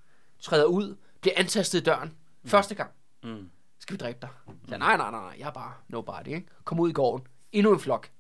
[0.41, 2.09] træder ud, bliver antastet i døren.
[2.43, 2.49] Mm.
[2.49, 2.91] Første gang.
[3.23, 3.51] Mm.
[3.79, 4.29] Skal vi dræbe dig?
[4.69, 6.47] Så, nej, nej, nej, nej, jeg er bare nobody, ikke?
[6.65, 7.27] Kom ud i gården.
[7.53, 8.11] Endnu en flok.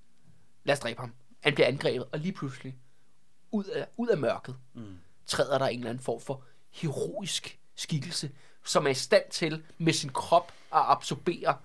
[0.64, 1.14] Lad os dræbe ham.
[1.40, 2.78] Han bliver angrebet, og lige pludselig,
[3.50, 4.98] ud af, ud af mørket, mm.
[5.26, 8.31] træder der en eller anden form for heroisk skikkelse,
[8.68, 11.57] som er i stand til med sin krop at absorbere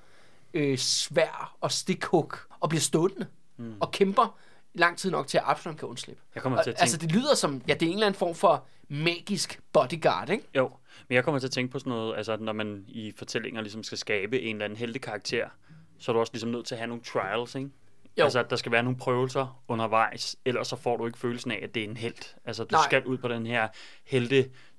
[0.53, 3.75] øh, svær og stikhug, og bliver stående, mm.
[3.79, 4.37] og kæmper
[4.73, 6.21] lang tid nok til, at Absalom kan undslippe.
[6.35, 8.19] Jeg kommer til at tænke- Altså, det lyder som, ja, det er en eller anden
[8.19, 10.43] form for magisk bodyguard, ikke?
[10.55, 10.71] Jo,
[11.07, 13.83] men jeg kommer til at tænke på sådan noget, altså når man i fortællinger ligesom
[13.83, 15.47] skal skabe en eller anden heltekarakter,
[15.99, 17.69] så er du også ligesom nødt til at have nogle trials, ikke?
[18.17, 18.23] Jo.
[18.23, 21.59] Altså, at der skal være nogle prøvelser undervejs, ellers så får du ikke følelsen af,
[21.63, 22.35] at det er en held.
[22.45, 22.81] Altså, du Nej.
[22.85, 23.67] Skal ud på den her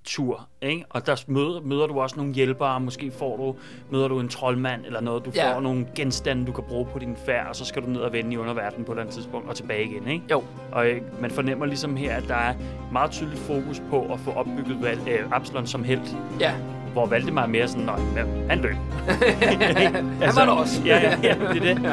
[0.05, 0.85] heltetur, ikke?
[0.91, 3.55] Og der møder, møder du også nogle hjælpere, måske får du,
[3.91, 5.55] møder du en troldmand eller noget, du Ja.
[5.55, 8.13] får nogle genstande, du kan bruge på din færd, og så skal du ned og
[8.13, 10.25] vende i underverdenen på et eller andet tidspunkt og tilbage igen, ikke?
[10.31, 10.43] Jo.
[10.73, 12.55] Og øh, man fornemmer ligesom her, at der er
[12.93, 16.01] meget tydeligt fokus på at få opbygget Val- øh, Absalon som held,
[16.41, 16.53] Ja.
[16.93, 18.01] hvor Valdemar er mere sådan, nej,
[18.49, 18.77] han løb.
[20.23, 20.83] Han var der også.
[20.87, 21.83] ja, ja, ja, det er det.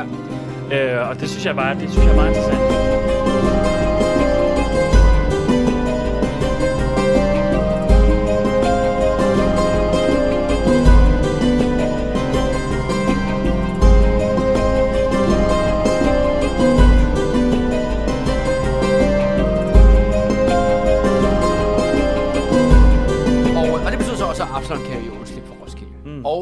[0.72, 1.02] Ja.
[1.02, 3.21] Øh, og det synes jeg bare, det synes jeg er meget interessant.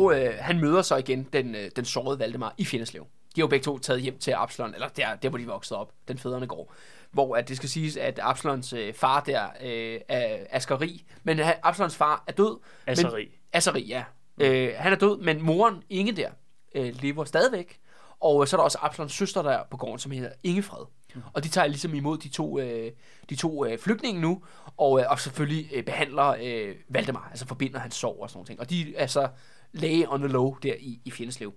[0.10, 3.04] Og øh, han møder så igen den, øh, den sårede Valdemar i Fjendeslev.
[3.36, 5.80] De har jo begge to taget hjem til Absalon, eller der, der hvor de voksede
[5.80, 6.74] op, den fædrene går.
[7.12, 11.96] Hvor at det skal siges, at Absalons øh, far der øh, er Askeri, men Absalons
[11.96, 12.60] far er død.
[12.88, 13.24] Asseri.
[13.24, 14.04] Men, Asseri, ja.
[14.42, 16.30] Øh, han er død, men moren, Inge der,
[16.76, 17.80] øh, lever stadigvæk.
[18.20, 20.86] Og øh, så er der også Absalons søster der på gården, som hedder Ingefred.
[21.16, 21.22] Mm.
[21.34, 22.92] Og de tager ligesom imod de to, øh,
[23.30, 24.44] de to øh, flygtninge nu,
[24.78, 28.60] og, øh, og selvfølgelig øh, behandler øh, Valdemar, altså forbinder hans sorg og sådan noget.
[28.60, 29.28] Og de er så
[29.72, 31.54] læge on the low der i, i Fjendeslev.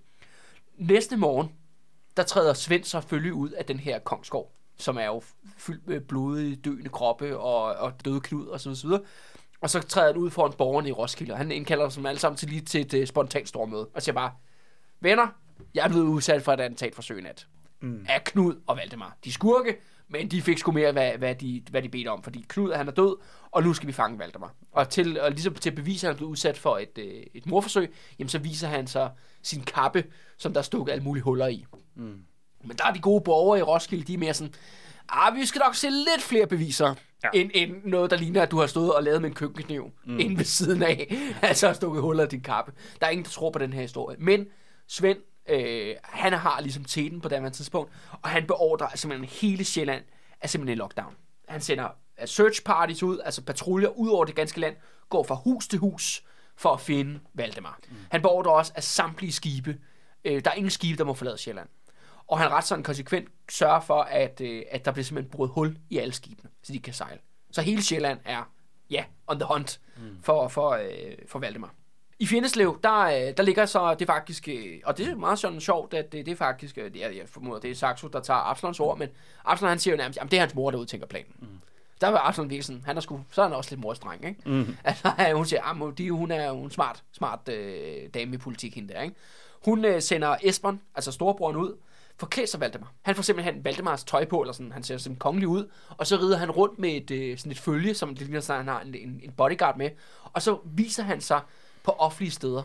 [0.77, 1.51] Næste morgen,
[2.17, 5.21] der træder Svend selvfølgelig ud af den her kongsgård, som er jo
[5.57, 9.01] fyldt med blodige, døende kroppe og, og døde knud og så videre.
[9.61, 12.37] Og så træder han ud foran borgerne i Roskilde, og han indkalder dem alle sammen
[12.37, 14.31] til lige til et uh, spontant stormøde, og siger bare,
[14.99, 15.27] venner,
[15.73, 17.47] jeg er blevet udsat for et attentatforsøg i nat.
[17.81, 18.05] Mm.
[18.09, 19.17] Af Knud og Valdemar.
[19.25, 22.45] De skurke, men de fik sgu mere, hvad, hvad, de, hvad de bedte om, fordi
[22.47, 23.15] Knud han er død,
[23.51, 24.53] og nu skal vi fange Valdemar.
[24.71, 27.23] Og til, og ligesom til at bevise, at han er blevet udsat for et, øh,
[27.33, 29.09] et morforsøg, jamen så viser han så
[29.41, 30.03] sin kappe,
[30.37, 31.65] som der er stukket alle mulige huller i.
[31.95, 32.19] Mm.
[32.63, 34.53] Men der er de gode borgere i Roskilde, de er mere sådan,
[35.09, 36.93] ah, vi skal nok se lidt flere beviser, ja.
[37.33, 37.39] Ja.
[37.39, 40.19] end, end noget, der ligner, at du har stået og lavet med en køkkenkniv mm.
[40.19, 42.71] inde ved siden af, altså har stukket huller i din kappe.
[43.01, 44.17] Der er ingen, der tror på den her historie.
[44.19, 44.45] Men
[44.87, 45.17] Svend,
[45.49, 50.03] øh, han har ligesom teten på det tidspunkt, og han beordrer simpelthen hele Sjælland
[50.41, 51.15] er simpelthen i lockdown.
[51.47, 51.89] Han sender
[52.21, 54.75] øh, search parties ud, altså patruljer ud over det ganske land,
[55.09, 56.23] går fra hus til hus
[56.55, 57.79] for at finde Valdemar.
[57.89, 57.95] Mm.
[58.11, 59.77] Han beordrer også, at samtlige skibe,
[60.25, 61.69] øh, der er ingen skibe, der må forlade Sjælland.
[62.27, 65.77] Og han ret sådan konsekvent sørger for, at, øh, at der bliver simpelthen brudt hul
[65.89, 67.19] i alle skibene, så de kan sejle.
[67.51, 68.51] Så hele Sjælland er,
[68.89, 70.17] ja, on the hunt mm.
[70.23, 71.73] for, for, øh, for Valdemar.
[72.19, 75.61] I Fjendeslev, der, øh, der ligger så det faktisk, øh, og det er meget sådan
[75.61, 78.19] sjovt, at det, det er faktisk, øh, det er, jeg formoder, det er Saxo, der
[78.19, 79.09] tager Absalons ord, men
[79.45, 81.33] Absalon han siger jo nærmest, jamen det er hans mor, der udtænker planen.
[81.39, 81.47] Mm.
[82.01, 84.41] Der var Absalon virkelig sådan, han er sgu, så er han også lidt morstreng, ikke?
[84.45, 84.77] Mm.
[84.83, 88.75] Altså, hun siger, ah, de, hun er jo en smart, smart øh, dame i politik,
[88.75, 89.15] hende der, ikke?
[89.65, 91.77] Hun øh, sender Esbern, altså storebroren ud,
[92.17, 92.91] forklædt sig Valdemar.
[93.01, 96.17] Han får simpelthen Valdemars tøj på, eller sådan, han ser simpelthen kongelig ud, og så
[96.17, 98.81] rider han rundt med et, øh, sådan et følge, som det ligner sig, han har
[98.81, 99.89] en, en, en bodyguard med,
[100.23, 101.41] og så viser han sig
[101.83, 102.63] på offentlige steder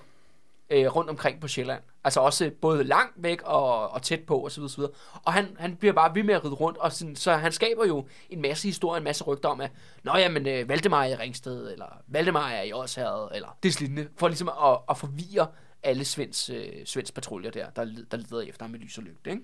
[0.70, 4.62] øh, rundt omkring på Sjælland, Altså også både langt væk og, og tæt på osv.
[4.62, 4.82] osv.
[5.24, 7.86] Og han, han bliver bare ved med at ride rundt, og sådan, så han skaber
[7.86, 9.70] jo en masse historier, en masse rygter om, at
[10.02, 14.08] Nå jamen, øh, Valdemar er i Ringsted, eller Valdemar er i Årshavet, eller det lignende,
[14.16, 15.46] for ligesom at, at forvirre
[15.82, 19.30] alle Svends, øh, Svends patruljer der, der, der leder efter ham med lys og lygte.
[19.30, 19.42] Ikke?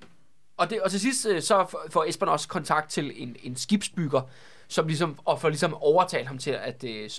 [0.56, 4.22] Og, det, og til sidst øh, så får Esbern også kontakt til en, en skibsbygger,
[4.68, 7.10] som ligesom, og for ligesom overtale ham til at øh,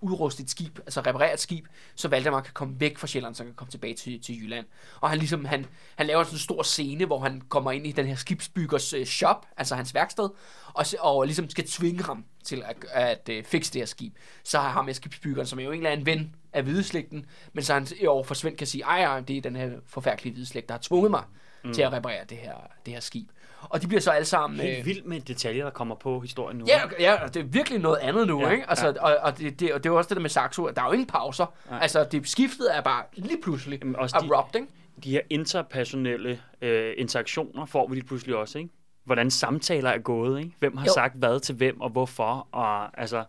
[0.00, 3.42] udruste et skib, altså reparere et skib, så Valdemar kan komme væk fra Sjælland, så
[3.42, 4.66] han kan komme tilbage til, til Jylland.
[5.00, 7.92] Og han ligesom, han, han laver sådan en stor scene, hvor han kommer ind i
[7.92, 10.28] den her skibsbyggers øh, shop, altså hans værksted,
[10.74, 14.16] og, og ligesom skal tvinge ham til at, at, øh, fikse det her skib.
[14.44, 17.64] Så har ham med skibsbyggeren, som er jo en eller anden ven af hvideslægten, men
[17.64, 20.68] så han øh, over for Svend kan sige, ej, det er den her forfærdelige hvideslægt,
[20.68, 21.22] der har tvunget mig
[21.64, 21.72] mm.
[21.72, 22.54] til at reparere det her,
[22.86, 23.28] det her skib.
[23.62, 24.60] Og de bliver så alle sammen...
[24.60, 26.64] Helt øh, vildt med detaljer, der kommer på historien nu.
[26.68, 28.70] Ja, ja det er virkelig noget andet nu, ja, ikke?
[28.70, 29.02] Altså, ja.
[29.02, 30.92] og, og, det, det, og det er også det der med Saxo, der er jo
[30.92, 31.46] ingen pauser.
[31.70, 31.78] Ja.
[31.78, 34.72] Altså, det skiftet er bare lige pludselig Jamen, også abrupt, de, ikke?
[35.04, 38.70] De her interpersonelle øh, interaktioner får vi lige pludselig også, ikke?
[39.04, 40.52] Hvordan samtaler er gået, ikke?
[40.58, 40.92] Hvem har jo.
[40.94, 43.24] sagt hvad til hvem, og hvorfor, og altså...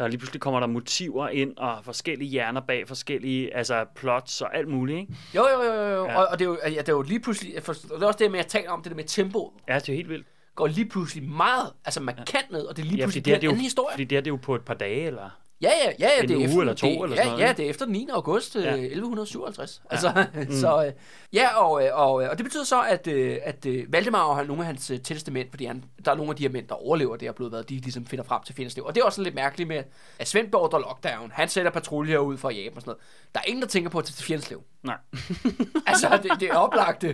[0.00, 4.56] Der lige pludselig kommer der motiver ind, og forskellige hjerner bag forskellige altså plots og
[4.56, 5.14] alt muligt, ikke?
[5.34, 6.04] Jo, jo, jo, jo.
[6.04, 6.20] Ja.
[6.20, 7.62] Og, og det, er jo, ja, det er jo lige pludselig...
[7.62, 9.52] For, det er også det med, at tale om, det der med tempo.
[9.68, 10.26] Ja, det er helt vildt.
[10.54, 12.56] Går lige pludselig meget, altså markant ja.
[12.56, 13.92] ned, og det er lige ja, pludselig det er, det er jo, en historie.
[13.92, 15.40] Fordi det er det jo på et par dage, eller...
[15.62, 17.52] Ja, ja, ja, ja det er uge efter, eller to det, eller ja, sådan Ja,
[17.52, 18.08] det er efter den 9.
[18.12, 18.74] august ja.
[18.74, 19.82] 1157.
[19.84, 19.94] Ja.
[19.94, 20.52] Altså, mm.
[20.52, 20.92] så, øh,
[21.32, 24.66] ja, og, øh, og, og det betyder så, at, øh, at Valdemar og nogle af
[24.66, 27.28] hans tætteste mænd, fordi han, der er nogle af de her mænd, der overlever det
[27.28, 28.84] her blodbad, de ligesom finder frem til Findeslev.
[28.84, 29.82] Og det er også lidt mærkeligt med,
[30.18, 33.02] at Svend beordrer lockdown, han sætter patruljer ud for at jage og sådan noget.
[33.34, 34.62] Der er ingen, der tænker på at tage til Findeslev.
[34.82, 34.96] Nej.
[35.86, 37.06] altså, det, det er oplagte,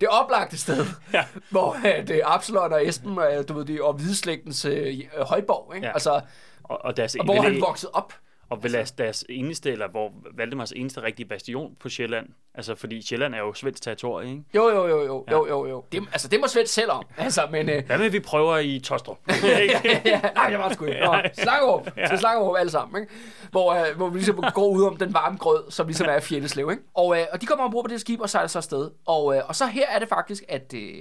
[0.00, 1.24] det er oplagte sted, ja.
[1.50, 5.86] hvor det er Absalon og Esben, du ved, det, og Hvideslægtens øh, højborg, ikke?
[5.86, 5.92] Ja.
[5.92, 6.20] Altså,
[6.70, 8.12] og, og, deres, og hvor han voksede op.
[8.50, 12.26] Og vel altså, deres eneste, eller hvor Valdemars eneste rigtige bastion på Sjælland.
[12.54, 14.42] Altså, fordi Sjælland er jo svensk territorie, ikke?
[14.54, 15.32] Jo, jo, jo, jo, ja.
[15.32, 15.84] jo, jo, jo.
[15.92, 17.04] Det, altså, det må Svend selv om.
[17.16, 17.68] Altså, men...
[17.68, 17.86] Øh...
[17.86, 19.18] Hvad med, vi prøver i Tostrup?
[19.44, 21.00] ja, ja, nej, jeg var sgu ikke.
[21.00, 21.96] Nå, Slangerup.
[21.96, 22.08] Ja.
[22.08, 23.12] Til Slangerup alle sammen, ikke?
[23.50, 26.70] Hvor, øh, hvor vi ligesom går ud om den varme grød, som ligesom er fjendeslev,
[26.70, 26.82] ikke?
[26.94, 28.90] Og, øh, og de kommer ombord på det skib og sejler så afsted.
[29.06, 30.94] Og, øh, og så her er det faktisk, at, øh,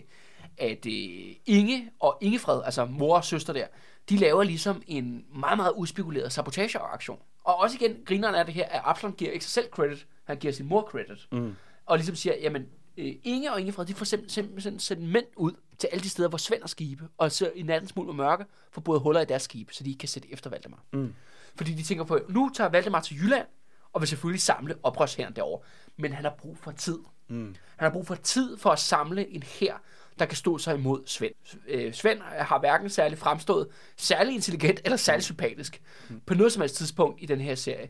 [0.57, 3.65] at øh, Inge og Ingefred, altså mor og søster der,
[4.09, 7.19] de laver ligesom en meget, meget uspekuleret sabotageaktion.
[7.43, 10.37] Og også igen, grineren er det her, at Absalon giver ikke sig selv credit, han
[10.37, 11.27] giver sin mor credit.
[11.31, 11.55] Mm.
[11.85, 12.65] Og ligesom siger, jamen,
[12.97, 16.29] øh, Inge og Ingefred, de får simpelthen, simpelthen sendt mænd ud til alle de steder,
[16.29, 19.25] hvor Svend har skibe, og så i nattens mulm og mørke får både huller i
[19.25, 20.83] deres skibe, så de ikke kan sætte efter Valdemar.
[20.93, 21.13] Mm.
[21.55, 23.47] Fordi de tænker på, nu tager Valdemar til Jylland,
[23.93, 25.65] og vil selvfølgelig samle oprørshæren derovre.
[25.97, 26.99] Men han har brug for tid.
[27.27, 27.55] Mm.
[27.77, 29.81] Han har brug for tid for at samle en hær,
[30.19, 31.33] der kan stå sig imod Svend.
[31.67, 36.21] Øh, Svend har hverken særlig fremstået særlig intelligent eller særlig sympatisk mm.
[36.25, 37.89] på noget som helst tidspunkt i den her serie.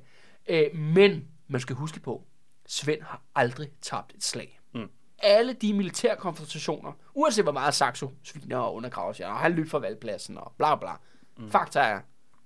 [0.49, 2.23] Øh, men man skal huske på,
[2.67, 4.59] Svend har aldrig tabt et slag.
[4.73, 4.89] Mm.
[5.19, 9.69] Alle de militære konfrontationer, uanset hvor meget Saxo sviner og undergraver sig, og han løb
[9.69, 10.91] for valgpladsen og bla bla.
[11.37, 11.51] Mm.
[11.51, 11.99] Fakta er,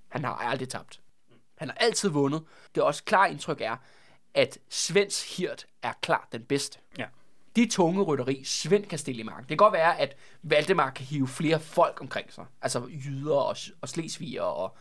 [0.09, 0.99] han har aldrig tabt.
[1.57, 2.43] Han har altid vundet.
[2.75, 3.75] Det også klart indtryk er,
[4.33, 6.79] at Svends hirt er klart den bedste.
[6.97, 7.05] Ja
[7.55, 9.41] det tunge rytteri, Svend kan stille i marken.
[9.41, 12.45] Det kan godt være, at Valdemar kan hive flere folk omkring sig.
[12.61, 14.77] Altså jyder og, og slesviger og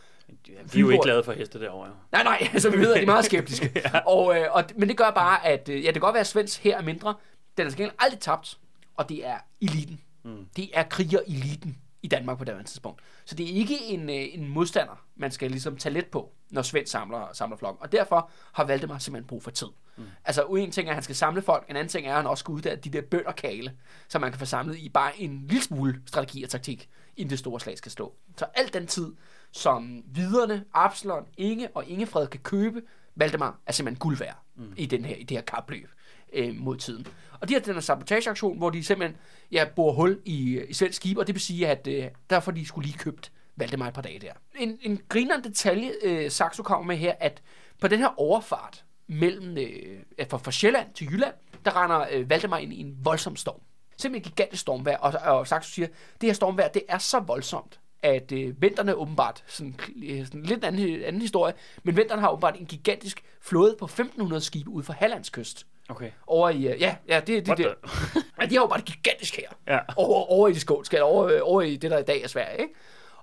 [0.73, 1.89] vi er jo ikke glade for heste derovre.
[2.11, 3.71] Nej, nej, altså vi ved, at de er meget skeptiske.
[3.93, 3.99] ja.
[3.99, 6.27] og, øh, og, men det gør bare, at øh, ja, det kan godt være, at
[6.27, 7.15] Svends her er mindre.
[7.57, 8.57] Den er til aldrig tabt,
[8.95, 9.99] og det er eliten.
[10.23, 10.45] Mm.
[10.55, 13.01] Det er kriger-eliten i Danmark på det tidspunkt.
[13.25, 16.61] Så det er ikke en, øh, en modstander, man skal ligesom tage let på, når
[16.61, 17.81] Svend samler, samler flokken.
[17.81, 19.67] Og derfor har Valdemar simpelthen brug for tid.
[19.97, 20.03] Mm.
[20.25, 22.27] Altså, en ting er, at han skal samle folk, en anden ting er, at han
[22.27, 25.45] også skal uddanne de der bønder kale, så man kan få samlet i bare en
[25.47, 28.15] lille smule strategi og taktik, inden det store slag skal stå.
[28.37, 29.13] Så al den tid,
[29.51, 32.81] som viderne, Absalon, Inge og Ingefred kan købe,
[33.15, 34.73] Valdemar er simpelthen guld værd mm.
[34.77, 35.89] i, den her, i det her kapløb
[36.33, 37.07] øh, mod tiden.
[37.39, 39.17] Og de har den her sabotageaktion, hvor de simpelthen
[39.51, 42.51] ja, borer hul i, øh, i svensk skib, og det vil sige, at øh, derfor
[42.51, 44.31] de skulle lige købt Valdemar et par dage der.
[44.55, 47.41] En, en grinerende detalje, øh, Saxo kommer med her, at
[47.81, 51.33] på den her overfart mellem øh, fra, fra Sjælland til Jylland,
[51.65, 53.61] der render øh, Valdemar ind i en voldsom storm.
[53.97, 55.87] Simpelthen en gigantisk stormvejr, og, og Saxo siger,
[56.21, 60.63] det her stormvejr, det er så voldsomt, at øh, vinterne åbenbart, sådan, øh, sådan lidt
[60.63, 64.93] anden, anden historie, men vinterne har åbenbart en gigantisk flåde på 1500 skibe ud for
[64.93, 65.67] Hallands kyst.
[65.89, 66.11] Okay.
[66.27, 67.65] Over i, uh, ja, ja, det, det, det.
[68.41, 69.47] ja, de har jo bare et gigantisk her.
[69.67, 69.79] Ja.
[69.97, 72.73] Over, over i det skånske, over, over i det, der i dag er Sverige, ikke?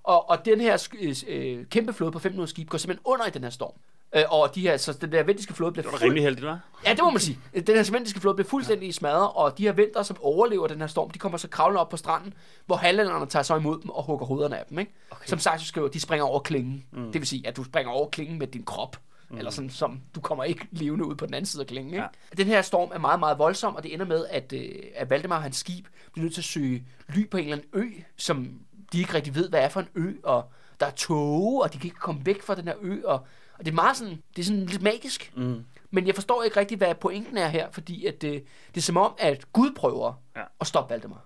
[0.02, 0.88] Og, og den her
[1.28, 3.74] øh, kæmpe flåde på 500 skib går simpelthen under i den her storm.
[4.14, 5.82] Øh, og de her, så den der vendiske flåde bliver...
[5.82, 6.02] Det var fuld...
[6.02, 6.86] rimelig heldigt, hva'?
[6.86, 7.38] Ja, det må man sige.
[7.54, 8.92] Den her vendiske flåde bliver fuldstændig ja.
[8.92, 11.88] smadret, og de her venter, som overlever den her storm, de kommer så kravlende op
[11.88, 12.34] på stranden,
[12.66, 14.92] hvor halvlænderne tager så imod dem og hugger hovederne af dem, ikke?
[15.10, 15.26] Okay.
[15.26, 16.84] Som sagt, skriver, de springer over klingen.
[16.92, 17.12] Mm.
[17.12, 18.96] Det vil sige, at du springer over klingen med din krop.
[19.30, 19.38] Mm.
[19.38, 21.94] eller sådan, som du kommer ikke levende ud på den anden side af klingen.
[21.94, 22.02] Ikke?
[22.02, 22.36] Ja.
[22.36, 25.40] Den her storm er meget, meget voldsom, og det ender med, at, øh, at Valdemar
[25.40, 28.60] hans skib bliver nødt til at søge ly på en eller anden ø, som
[28.92, 31.78] de ikke rigtig ved, hvad er for en ø, og der er tåge, og de
[31.78, 33.26] kan ikke komme væk fra den her ø, og,
[33.58, 35.32] og det er meget sådan, det er sådan lidt magisk.
[35.36, 35.64] Mm.
[35.90, 38.96] Men jeg forstår ikke rigtig, hvad pointen er her, fordi at det, det er som
[38.96, 40.42] om, at Gud prøver ja.
[40.60, 41.24] at stoppe Valdemar.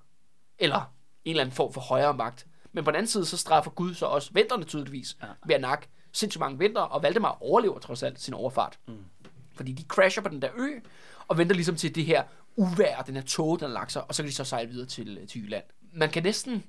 [0.59, 0.93] Eller
[1.25, 2.47] en eller anden form for højere magt.
[2.73, 5.27] Men på den anden side, så straffer Gud så også venterne tydeligvis ja.
[5.47, 8.79] ved at nakke sindssygt mange vinter, og Valdemar overlever trods alt sin overfart.
[8.89, 8.95] Mm.
[9.55, 10.69] Fordi de crasher på den der ø,
[11.29, 12.23] og venter ligesom til det her
[12.57, 15.27] uvær, den her tog, den har sig, og så kan de så sejle videre til,
[15.29, 15.65] til Jylland.
[15.93, 16.65] Man kan næsten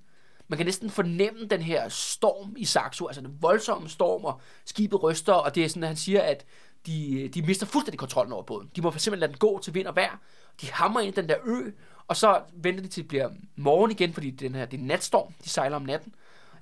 [0.48, 5.04] man kan næsten fornemme den her storm i Saxo, altså den voldsomme storm, og skibet
[5.04, 6.46] ryster, og det er sådan, at han siger, at
[6.86, 8.70] de, de mister fuldstændig kontrollen over båden.
[8.76, 10.20] De må simpelthen lade den gå til vind og vejr.
[10.62, 11.72] De hammer ind i den der ø,
[12.08, 15.34] og så venter de til det bliver morgen igen, fordi den her, det er natstorm,
[15.44, 16.16] de sejler om natten.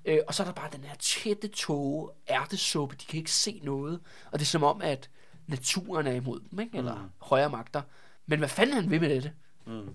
[0.06, 3.62] Øh, og så er der bare den her tætte tåge, ærtesuppe, de kan ikke se
[3.64, 4.00] noget.
[4.32, 5.10] Og det er som om, at
[5.48, 6.78] naturen er imod dem, ikke?
[6.78, 7.10] eller mm.
[7.22, 7.82] højere magter.
[8.26, 9.32] Men hvad fanden han vil med det?
[9.66, 9.90] Mm.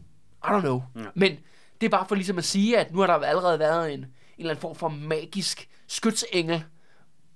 [0.44, 0.82] I don't know.
[0.96, 1.06] Ja.
[1.14, 1.38] Men
[1.80, 4.06] det er bare for ligesom at sige, at nu har der allerede været en, en
[4.38, 6.64] eller anden form for magisk skytsengel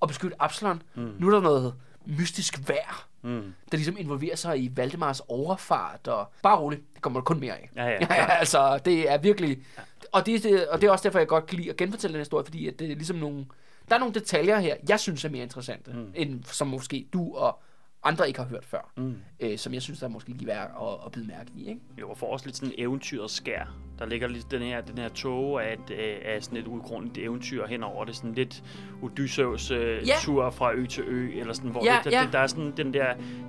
[0.01, 0.83] og beskytte Absalon.
[0.95, 1.15] Mm.
[1.19, 1.75] Nu er der noget
[2.07, 3.55] mystisk vejr, mm.
[3.71, 7.53] der ligesom involverer sig i Valdemars overfart, og bare roligt, det kommer der kun mere
[7.53, 7.71] af.
[7.77, 8.39] Ja, ja, ja.
[8.39, 9.59] altså, det er virkelig...
[9.79, 9.83] Ja.
[10.13, 12.21] Og, det, det, og det er også derfor, jeg godt kan lide at genfortælle den
[12.21, 13.47] historie, fordi at det er ligesom nogle...
[13.89, 16.13] Der er nogle detaljer her, jeg synes er mere interessante, mm.
[16.15, 17.63] end som måske du og
[18.05, 19.17] andre ikke har hørt før, mm.
[19.41, 21.69] øh, som jeg synes, der er måske lige værd at, at bide mærke i.
[21.69, 21.81] Ikke?
[22.01, 23.77] Jo, og for også lidt sådan eventyrets skær.
[23.99, 27.19] Der ligger lidt den her, den her tog af, et, øh, af sådan et udgrundigt
[27.19, 28.17] eventyr henover det.
[28.17, 28.63] Sådan lidt
[29.03, 30.15] Odysseus øh, ja.
[30.21, 32.23] tur fra ø til ø, eller sådan, hvor ja, det, ja.
[32.25, 33.07] der, der er sådan den der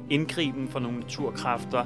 [0.09, 1.85] indgriben for nogle naturkræfter,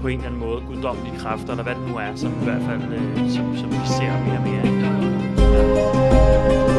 [0.00, 2.62] på en eller anden måde, guddommelige kræfter, eller hvad det nu er, som i hvert
[2.62, 4.66] fald, øh, som, som vi ser mere og mere.
[6.70, 6.75] Ja.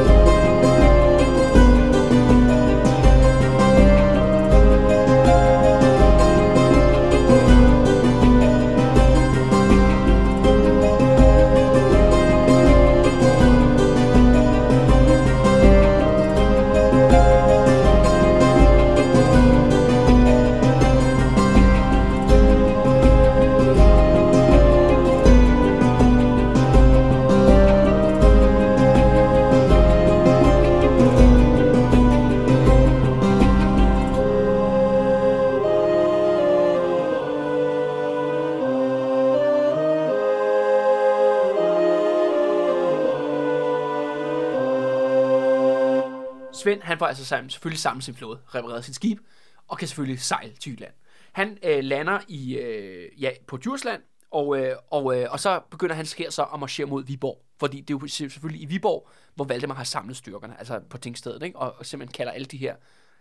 [46.82, 49.20] Han får altså sammen, selvfølgelig sammen sin flåde, repareret sit skib,
[49.68, 50.94] og kan selvfølgelig sejle til Jylland.
[51.32, 54.02] Han øh, lander i, øh, ja, på Djursland,
[54.32, 57.44] og, øh, og, øh, og så begynder han sker så at marchere mod Viborg.
[57.60, 61.44] Fordi det er jo selvfølgelig i Viborg, hvor Valdemar har samlet styrkerne, altså på tingstedet,
[61.44, 61.60] ikke?
[61.60, 62.76] Og, og simpelthen kalder alle de her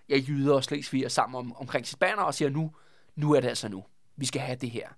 [0.08, 2.74] ja, jyder og slesviger sammen om, omkring sit banner og siger, nu,
[3.16, 3.84] nu er det altså nu.
[4.16, 4.88] Vi skal have det her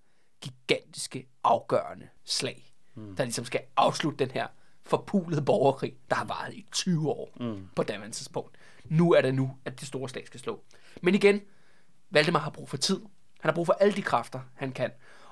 [0.41, 3.17] gigantiske, afgørende slag, mm.
[3.17, 4.47] der ligesom skal afslutte den her
[4.89, 7.69] forpulede borgerkrig, der har varet i 20 år mm.
[7.77, 8.57] på daværende tidspunkt.
[8.85, 10.61] Nu er det nu, at det store slag skal slå.
[11.03, 11.41] Men igen,
[12.11, 13.01] Valdemar har brug for tid.
[13.41, 14.91] Han har brug for alle de kræfter, han kan.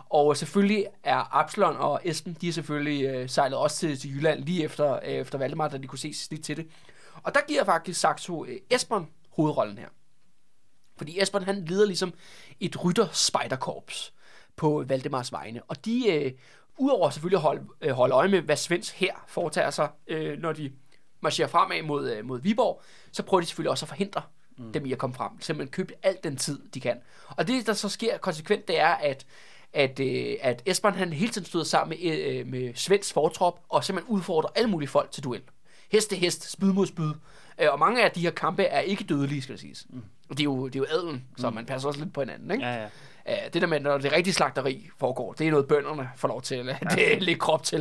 [0.09, 4.45] Og selvfølgelig er Absalon og Esben, de er selvfølgelig øh, sejlet også til, til Jylland
[4.45, 6.67] lige efter, øh, efter Valdemar, da de kunne se lidt til det.
[7.23, 9.89] Og der giver faktisk Saxo øh, Esben hovedrollen her.
[10.97, 12.13] Fordi Esben han leder ligesom
[12.61, 14.15] et rytter spejderkorps
[14.57, 15.63] på Valdemars vegne.
[15.63, 16.33] Og de øh,
[16.79, 20.53] udover selvfølgelig at holde, øh, holde øje med, hvad Svends her foretager sig, øh, når
[20.53, 20.73] de
[21.21, 24.23] marcherer fremad mod, øh, mod Viborg, så prøver de selvfølgelig også at forhindre
[24.59, 24.73] mm.
[24.73, 25.31] dem i at komme frem.
[25.41, 26.97] Simpelthen købe alt den tid, de kan.
[27.29, 29.27] Og det, der så sker konsekvent, det er, at
[29.73, 33.85] at, øh, at Esbern han hele tiden stod sammen med, øh, med Svends fortrop, og
[33.85, 35.43] simpelthen udfordrer alle mulige folk til duel.
[35.93, 37.13] Hest til hest, spyd mod spyd.
[37.59, 39.87] Øh, og mange af de her kampe er ikke dødelige, skal det siges.
[39.91, 40.03] Mm.
[40.31, 41.55] Det er jo, det er jo adelen, så mm.
[41.55, 42.51] man passer også lidt på hinanden.
[42.51, 42.65] Ikke?
[42.65, 42.89] Ja, ja.
[43.29, 46.43] Uh, det der med, når det rigtige slagteri foregår, det er noget, bønderne får lov
[46.43, 46.77] til, ja.
[46.95, 47.81] det er lidt krop til.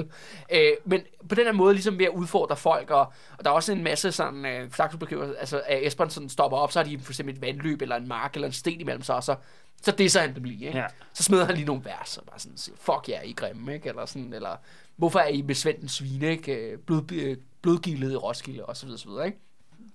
[0.53, 3.53] Uh, men på den her måde, ligesom ved at udfordre folk, og, og der er
[3.53, 7.11] også en masse sådan, slagtebeskriver, altså at Esbern sådan stopper op, så har de for
[7.11, 9.35] eksempel et vandløb, eller en mark, eller en sten imellem sig, og så,
[9.81, 10.77] så det så han det blive, ikke?
[10.77, 10.85] Ja.
[11.13, 13.73] Så smider han lige nogle vers, og bare sådan siger, fuck jer, yeah, I grimme,
[13.73, 13.89] ikke?
[13.89, 14.55] Eller sådan, eller
[14.95, 16.77] hvorfor er I med Svenden svine, ikke?
[16.85, 19.39] Blod, blodgildet i Roskilde, og så videre, så videre, ikke?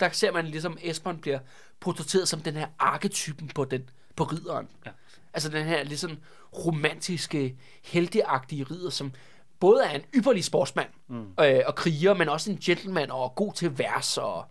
[0.01, 1.39] Der ser man ligesom, Esbern bliver
[1.81, 4.69] portrætteret som den her arketypen på den, på ridderen.
[4.87, 4.91] Ja.
[5.35, 6.19] Altså den her lidt sådan
[6.67, 9.13] romantiske, helteagtige ridder, som
[9.61, 11.27] både er en ypperlig sportsmand mm.
[11.41, 14.45] øh, og kriger, men også en gentleman og god til vers og,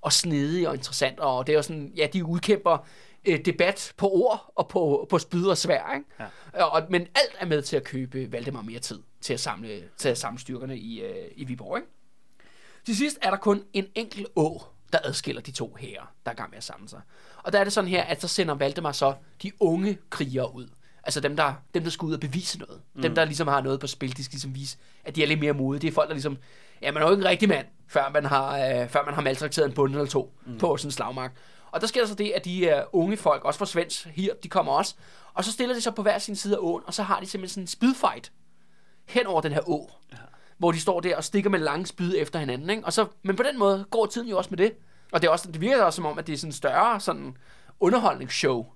[0.00, 1.20] og snedig og interessant.
[1.20, 2.86] Og det er jo sådan, ja, de udkæmper
[3.24, 5.94] øh, debat på ord og på, på spyd og svær.
[5.94, 6.06] Ikke?
[6.54, 6.64] Ja.
[6.64, 10.08] Og, men alt er med til at købe Valdemar mere tid til at samle, til
[10.08, 11.76] at samle styrkerne i, øh, i Viborg.
[11.76, 11.88] Ikke?
[12.86, 14.62] Til sidst er der kun en enkelt å,
[14.94, 17.00] der adskiller de to her, der er gang med at samle sig.
[17.42, 20.68] Og der er det sådan her, at så sender Valdemar så de unge krigere ud.
[21.04, 22.80] Altså dem, der, dem, der skal ud og bevise noget.
[22.94, 23.02] Mm.
[23.02, 25.40] Dem, der ligesom har noget på spil, de skal ligesom vise, at de er lidt
[25.40, 25.80] mere modige.
[25.80, 26.38] Det er folk, der ligesom,
[26.82, 29.22] ja, man er jo ikke en rigtig mand, før man har, øh, før man har
[29.22, 30.58] maltrakteret en bunde eller to mm.
[30.58, 31.32] på sådan en slagmark.
[31.70, 34.34] Og der sker der så det, at de uh, unge folk, også fra Svends her,
[34.42, 34.94] de kommer også,
[35.34, 37.26] og så stiller de sig på hver sin side af åen, og så har de
[37.26, 38.32] simpelthen sådan en spydfight
[39.04, 39.90] hen over den her å.
[40.12, 40.16] Ja.
[40.64, 42.70] Hvor de står der og stikker med lange spyd efter hinanden.
[42.70, 42.84] Ikke?
[42.84, 44.72] Og så, men på den måde går tiden jo også med det.
[45.12, 47.00] Og det, er også, det virker også som om, at det er sådan en større
[47.00, 47.36] sådan
[47.80, 48.66] underholdningsshow.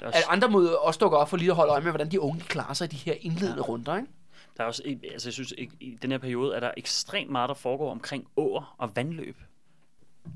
[0.00, 2.40] At andre må også dukke op for lige at holde øje med, hvordan de unge
[2.40, 3.68] klarer sig i de her indledende ja.
[3.68, 3.96] runder.
[3.96, 4.08] Ikke?
[4.56, 4.82] Der er også,
[5.12, 8.74] altså jeg synes, i den her periode er der ekstremt meget, der foregår omkring åer
[8.78, 9.36] og vandløb.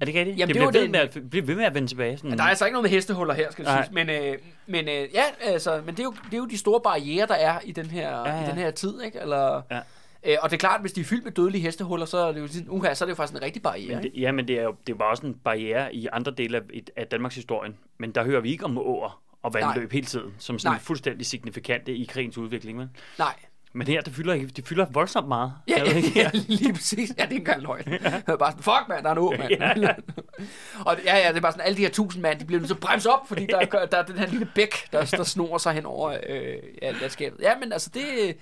[0.01, 0.39] Er det ikke det?
[0.39, 2.17] Jamen, det, det bliver, ved med at, bliver ved med at vende tilbage.
[2.17, 2.31] Sådan.
[2.31, 3.95] Ja, der er altså ikke noget med hestehuller her, skal jeg sige.
[3.95, 6.81] Men, øh, men, øh, ja, altså, men det, er jo, det er jo de store
[6.81, 8.45] barriere, der er i den her, ja, ja.
[8.45, 9.03] I den her tid.
[9.03, 9.21] Ikke?
[9.21, 9.81] Eller, ja.
[10.25, 12.33] Øh, og det er klart, at hvis de er fyldt med dødelige hestehuller, så er
[12.33, 13.95] det jo sådan, uha, så er det jo faktisk en rigtig barriere.
[13.95, 16.33] Men det, ja, men det er jo det er bare også en barriere i andre
[16.33, 16.63] dele af,
[16.97, 17.77] af Danmarks historien.
[17.99, 19.93] Men der hører vi ikke om åer og vandløb Nej.
[19.93, 20.81] hele tiden, som sådan Nej.
[20.81, 22.79] fuldstændig signifikante i krigens udvikling.
[22.79, 22.91] Men.
[23.19, 23.35] Nej,
[23.75, 25.53] men her, det fylder, det fylder voldsomt meget.
[25.69, 27.09] Ja, ja, ja, lige præcis.
[27.09, 27.83] Ja, det er ikke engang løgn.
[27.89, 28.37] Ja.
[28.37, 29.51] bare sådan, fuck mand, der er en å, mand.
[29.51, 29.95] Ja, ja.
[30.87, 32.69] og ja, ja, det er bare sådan, alle de her tusind mand, de bliver nødt
[32.69, 35.25] til at bremse op, fordi der, er, der er den her lille bæk, der, der
[35.25, 37.41] snor sig hen over øh, ja, landskabet.
[37.41, 38.37] Ja, men altså, det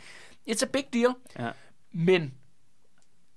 [0.50, 1.14] it's a big deal.
[1.38, 1.50] Ja.
[1.92, 2.34] Men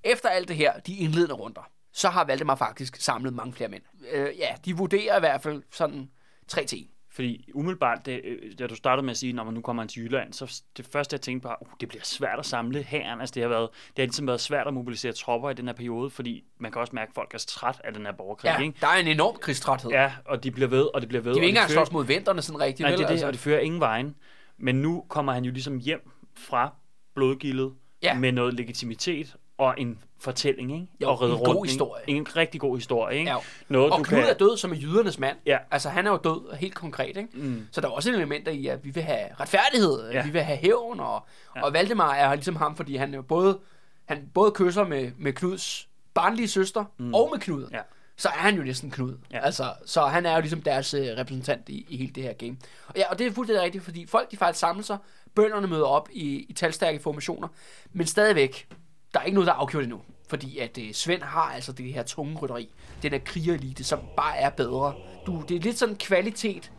[0.03, 3.83] efter alt det her, de indledende runder, så har Valdemar faktisk samlet mange flere mænd.
[4.11, 6.09] Øh, ja, de vurderer i hvert fald sådan
[6.47, 6.87] 3 til 1.
[7.11, 10.03] Fordi umiddelbart, det, øh, da du startede med at sige, når man nu kommer til
[10.03, 13.19] Jylland, så det første, jeg tænkte på, uh, det bliver svært at samle herren.
[13.19, 15.73] Altså, det har, været, det har ligesom været svært at mobilisere tropper i den her
[15.73, 18.49] periode, fordi man kan også mærke, at folk er træt af den her borgerkrig.
[18.49, 18.77] Ja, ikke?
[18.81, 19.91] der er en enorm krigstræthed.
[19.91, 21.33] Ja, og de bliver ved, og det bliver ved.
[21.33, 22.79] De er ikke engang slås mod vinterne sådan rigtigt.
[22.79, 23.27] Nej, vel, det er det, altså.
[23.27, 24.15] og det fører ingen vejen.
[24.57, 26.75] Men nu kommer han jo ligesom hjem fra
[27.15, 27.73] blodgildet
[28.03, 28.13] ja.
[28.13, 30.87] med noget legitimitet og en fortælling, ikke?
[31.01, 32.03] Jo, og en rundt, god historie.
[32.07, 32.17] Ikke?
[32.17, 33.31] En rigtig god historie, ikke?
[33.31, 33.37] Ja.
[33.69, 34.29] Noget, og du Knud kan...
[34.29, 35.37] er død som er jydernes mand.
[35.45, 35.57] Ja.
[35.71, 37.29] Altså, han er jo død helt konkret, ikke?
[37.33, 37.67] Mm.
[37.71, 40.25] Så der er også et element i, at vi vil have retfærdighed, ja.
[40.25, 41.25] vi vil have hævn, og,
[41.55, 41.63] ja.
[41.63, 43.59] og Valdemar er ligesom ham, fordi han jo både,
[44.05, 47.13] han både kysser med, med Knuds barnlige søster, mm.
[47.13, 47.67] og med Knud.
[47.71, 47.79] Ja.
[48.17, 49.17] Så er han jo næsten Knud.
[49.31, 49.39] Ja.
[49.39, 52.57] Altså, så han er jo ligesom deres uh, repræsentant i, i hele det her game.
[52.87, 54.97] Og, ja, og det er fuldstændig rigtigt, fordi folk de faktisk samler sig,
[55.35, 57.47] bønderne møder op i, i talstærke formationer,
[57.93, 58.67] men stadigvæk,
[59.13, 59.99] der er ikke noget, der er afgjort endnu.
[60.29, 62.69] Fordi at øh, Svend har altså det her tunge rytteri.
[63.03, 64.93] Den her krigerelite, som bare er bedre.
[65.25, 66.71] Du, det er lidt sådan kvalitet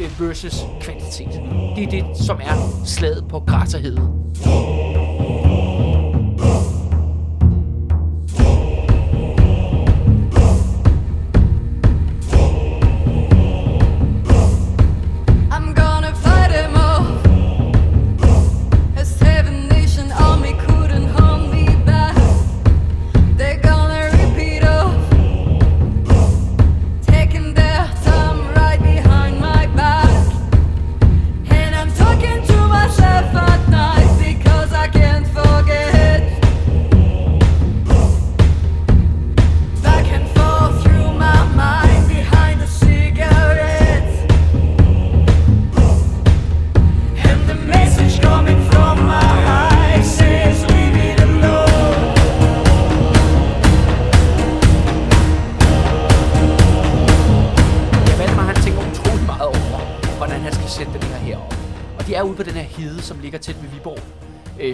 [0.00, 1.32] øh, versus kvantitet.
[1.76, 3.40] Det er det, som er slaget på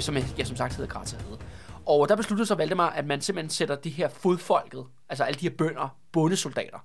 [0.04, 0.28] græsserhed.
[0.28, 1.38] som jeg som sagt hedder Græsahede.
[1.86, 5.48] Og der besluttede sig Valdemar, at man simpelthen sætter de her fodfolket, altså alle de
[5.48, 6.78] her bønder, bondesoldater,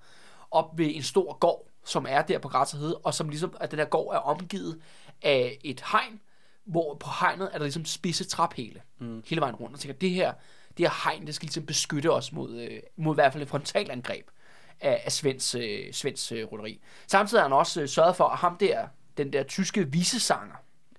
[0.51, 3.79] op ved en stor gård, som er der på Græsahede, og som ligesom, at den
[3.79, 4.81] her gård er omgivet
[5.21, 6.19] af et hegn,
[6.65, 9.23] hvor på hegnet er der ligesom spidse traphæle mm.
[9.25, 9.73] hele vejen rundt.
[9.73, 10.33] Og tænker, det her,
[10.77, 13.49] det her hegn, det skal ligesom beskytte os mod, øh, mod i hvert fald et
[13.49, 14.27] frontalangreb
[14.81, 16.81] af, af Svends, øh, Svends øh, rytteri.
[17.07, 18.87] Samtidig har han også øh, sørget for, at ham der,
[19.17, 20.55] den der tyske visesanger,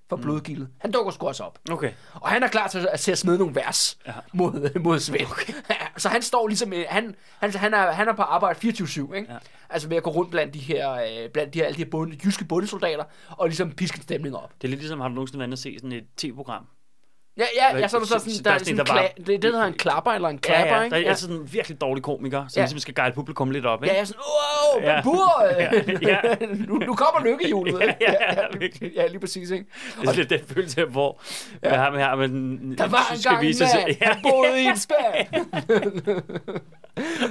[0.09, 0.23] for mm.
[0.23, 0.69] blodgildet.
[0.79, 1.59] Han dukker sgu også op.
[1.71, 1.93] Okay.
[2.15, 4.13] Og han er klar til at, til at smide nogle vers ja.
[4.33, 5.27] mod, mod Svend.
[5.31, 5.53] Okay.
[5.97, 9.33] så han står ligesom, han, han, han, er, han er på arbejde 24-7, ikke?
[9.33, 9.39] Ja.
[9.71, 11.91] Altså ved at gå rundt blandt de her, øh, blandt de her, alle de her
[11.91, 14.53] bunde, jyske bundesoldater, og ligesom piske stemning op.
[14.61, 16.67] Det er lidt ligesom, har du nogensinde været at se sådan et tv-program,
[17.39, 19.45] Ja, ja, ja så er der så sådan, der, er sådan, der var, det, det
[19.45, 20.97] hedder en klapper eller en klapper, ja, ja, ikke?
[20.97, 21.14] der er ja.
[21.14, 22.62] sådan en virkelig dårlig komiker, som ja.
[22.62, 23.95] ligesom skal guide publikum lidt op, ikke?
[23.95, 24.22] Ja, ja, sådan,
[24.74, 25.03] wow, ja.
[25.03, 25.70] bur, ja,
[26.03, 26.20] ja.
[26.68, 29.64] nu, nu kommer lykkehjulet, ja, ja, ja, ja, ja, lige præcis, ikke?
[30.07, 31.20] Og det er den følelse, hvor
[31.62, 31.82] ja.
[31.82, 34.64] jeg med her, men der var en gang vise, en mand, ja, han boede i
[34.64, 35.26] en spand.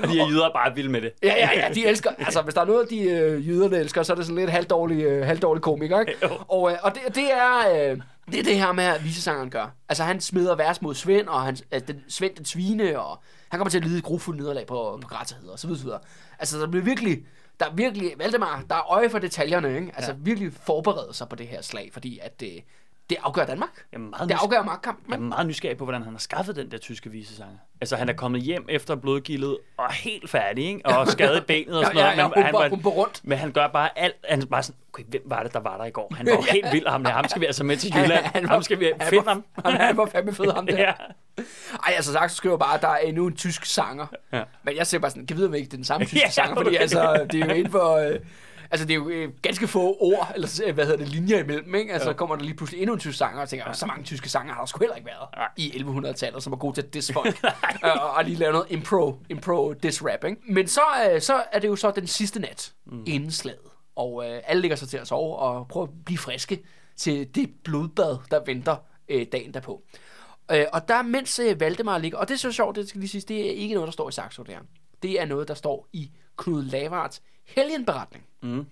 [0.03, 1.11] og de her jyder er bare vilde med det.
[1.23, 4.13] Ja, ja, ja, de elsker, altså hvis der er noget, de øh, jyderne elsker, så
[4.13, 6.13] er det sådan lidt halvdårlig, øh, halvdårlig komiker, ikke?
[6.47, 7.89] Og, øh, og det, det er...
[7.91, 7.97] Øh,
[8.32, 9.75] Det er det her med, at visesangeren gør.
[9.89, 13.57] Altså, han smider vers mod Svend, og han, altså, den, Svend den svine, og han
[13.59, 15.99] kommer til at lide grufuldt nederlag på, på Gratahed, og så videre, så videre.
[16.39, 17.25] Altså, der bliver virkelig,
[17.59, 19.91] der er virkelig, Valdemar, der er øje for detaljerne, ikke?
[19.95, 20.17] Altså, ja.
[20.21, 22.63] virkelig forberede sig på det her slag, fordi at det,
[23.09, 23.69] det afgør Danmark.
[23.91, 25.11] Jeg er meget, Det afgør magtkampen.
[25.11, 27.57] jeg er meget nysgerrig på, hvordan han har skaffet den der tyske visesanger.
[27.81, 30.85] Altså, han er kommet hjem efter blodgildet og helt færdig, ikke?
[30.85, 32.17] Og skadet benet og sådan Ja, noget.
[32.17, 32.53] ja, ja, men, han,
[32.83, 33.21] var- rundt.
[33.23, 34.15] men han gør bare alt.
[34.29, 36.13] Han er bare sådan, okay, hvem var det, der var der i går?
[36.17, 37.11] Han var jo helt vild, ham der.
[37.11, 38.45] Ham skal vi altså med til Jylland.
[38.47, 39.43] ham skal vi han finde var, ham.
[39.65, 40.77] Han, han var fandme fed, ham der.
[40.77, 40.91] Ja.
[41.85, 44.07] Ej, altså Saxo skriver bare, at der er endnu en tysk sanger.
[44.33, 44.43] Ja.
[44.63, 46.29] Men jeg ser bare sådan, kan vide, om ikke det er den samme tyske Ja,
[46.29, 47.95] sanger, fordi altså, det er jo inden for...
[47.95, 48.19] Øh,
[48.72, 51.76] altså, det er jo øh, ganske få ord, eller øh, hvad hedder det, linjer imellem,
[51.76, 51.93] ikke?
[51.93, 52.13] Altså, Ja.
[52.15, 53.74] kommer der lige pludselig endnu en tysk sanger, og tænker, ja.
[53.74, 56.76] så mange tyske sanger har der sgu heller ikke været i 1100-tallet, som er gode
[56.76, 60.41] til at diss folk, øh, og, og lige lave noget impro, impro diss rap, ikke?
[60.49, 63.03] Men så, øh, så er det jo så den sidste nat, mm.
[63.07, 63.59] inden slaget,
[63.95, 66.63] og øh, alle ligger sig til at sove, og prøver at blive friske
[66.97, 68.76] til det blodbad, der venter
[69.09, 69.82] øh, dagen derpå.
[70.51, 73.09] Øh, og der, mens øh, Valdemar ligger, og det er så sjovt, det skal lige
[73.09, 74.57] sige, det er ikke noget, der står i Saxo der.
[75.03, 78.25] Det er noget, der står i Knud Lavards helgenberetning.
[78.41, 78.65] Mm.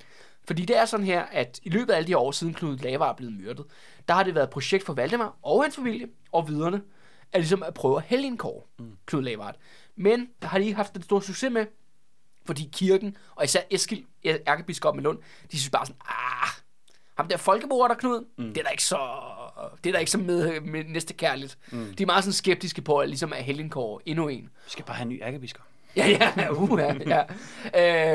[0.47, 3.09] Fordi det er sådan her, at i løbet af alle de år siden Knud Lavard
[3.09, 3.65] er blevet myrdet,
[4.07, 6.81] der har det været et projekt for Valdemar og hans familie og viderne,
[7.31, 8.97] at ligesom at prøve at helgenkåre mm.
[9.05, 9.55] Knud Lavard.
[9.95, 11.65] Men der har de ikke haft den store succes med,
[12.45, 15.19] fordi kirken, og især Eskil, ærkebiskop med Lund,
[15.51, 16.49] de synes bare sådan, ah,
[17.17, 18.53] ham der folkemorder Knud, mm.
[18.53, 18.99] det er da ikke så,
[19.83, 21.57] det er da ikke så med, med næste kærligt.
[21.71, 21.93] Mm.
[21.97, 24.43] De er meget sådan skeptiske på, at ligesom at helgenkåre endnu en.
[24.43, 25.65] Vi skal bare have en ny ærkebiskop.
[25.97, 27.23] Ja, ja, uh, ja.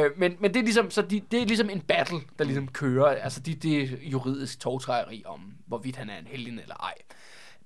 [0.05, 2.69] Øh, men, men det er ligesom, så de, det er ligesom en battle, der ligesom
[2.69, 3.07] kører.
[3.07, 6.95] Altså, de, det er juridisk togtræeri om, hvorvidt han er en helgen eller ej.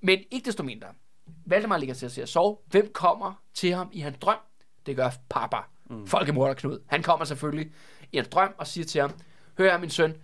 [0.00, 0.86] Men ikke desto mindre.
[1.46, 2.56] Valdemar ligger til at se at sove.
[2.66, 4.38] Hvem kommer til ham i hans drøm?
[4.86, 5.56] Det gør papa.
[5.90, 6.06] Mm.
[6.06, 6.78] Folkemorder Knud.
[6.86, 7.72] Han kommer selvfølgelig
[8.12, 9.10] i en drøm og siger til ham,
[9.58, 10.16] hør her, min søn,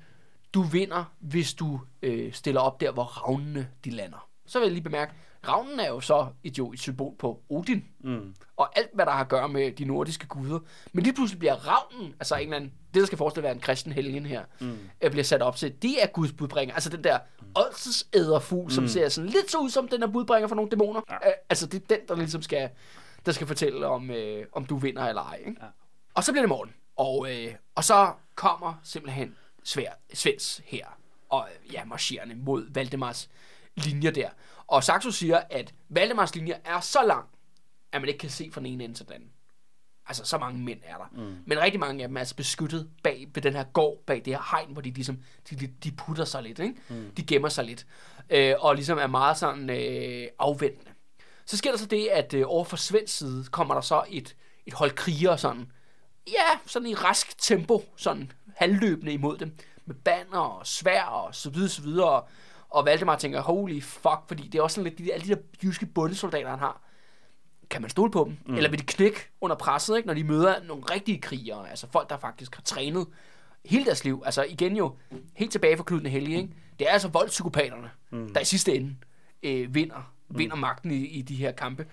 [0.54, 4.28] du vinder, hvis du øh, stiller op der, hvor ravnene de lander.
[4.46, 5.12] Så vil jeg lige bemærke,
[5.48, 8.34] ravnen er jo så et, jo et symbol på Odin, Mm.
[8.56, 10.58] og alt, hvad der har at gøre med de nordiske guder.
[10.92, 13.54] Men lige pludselig bliver ravnen, altså en eller anden, det der skal forestille at være
[13.54, 14.78] en kristen helgen her, mm.
[15.00, 16.74] bliver sat op til, det er Guds budbringer.
[16.74, 17.18] Altså den der
[17.56, 18.70] ådsesæderfugl, mm.
[18.70, 21.00] som ser sådan lidt så ud som den er budbringer for nogle dæmoner.
[21.10, 21.16] Ja.
[21.48, 22.70] Altså det er den, der ligesom skal,
[23.26, 25.36] der skal fortælle om, øh, om du vinder eller ej.
[25.46, 25.56] Ikke?
[25.60, 25.66] Ja.
[26.14, 26.74] Og så bliver det morgen.
[26.96, 30.86] Og, øh, og så kommer simpelthen svær, Svends her,
[31.28, 33.30] og øh, ja, marcherende mod Valdemars
[33.76, 34.28] linjer der.
[34.70, 37.24] Og Saxo siger, at Valdemars linjer er så lang,
[37.92, 39.30] at man ikke kan se fra den ene ende til den anden.
[40.06, 41.08] Altså, så mange mænd er der.
[41.12, 41.36] Mm.
[41.46, 44.26] Men rigtig mange af dem er altså beskyttet bag ved den her gård, bag det
[44.26, 45.18] her hegn, hvor de ligesom,
[45.50, 46.74] de, de putter sig lidt, ikke?
[46.88, 47.10] Mm.
[47.16, 47.86] De gemmer sig lidt.
[48.30, 50.90] Øh, og ligesom er meget sådan øh, afventende.
[51.46, 54.36] Så sker der så det, at øh, over for Svends side kommer der så et,
[54.66, 55.72] et hold krigere sådan,
[56.28, 59.56] ja, sådan i rask tempo, sådan halvløbende imod dem,
[59.86, 62.10] med banner og svær og så videre, så videre.
[62.10, 62.28] Og,
[62.70, 65.34] og Valdemar tænker, holy fuck, fordi det er også sådan lidt, de, der- alle de
[65.34, 66.82] der jyske bundesoldater, han har,
[67.70, 68.36] kan man stole på dem?
[68.46, 68.54] Mm.
[68.54, 70.06] Eller vil de knække under presset, ikke?
[70.06, 73.06] når de møder nogle rigtige krigere, altså folk, der faktisk har trænet
[73.64, 74.22] hele deres liv.
[74.26, 74.96] Altså igen jo,
[75.36, 76.54] helt tilbage fra Knud den Hellige, ikke?
[76.78, 78.32] det er altså voldspsykopaterne, mm.
[78.34, 78.96] der i sidste ende
[79.42, 81.86] øh, vinder, vinder magten i, i de her kampe.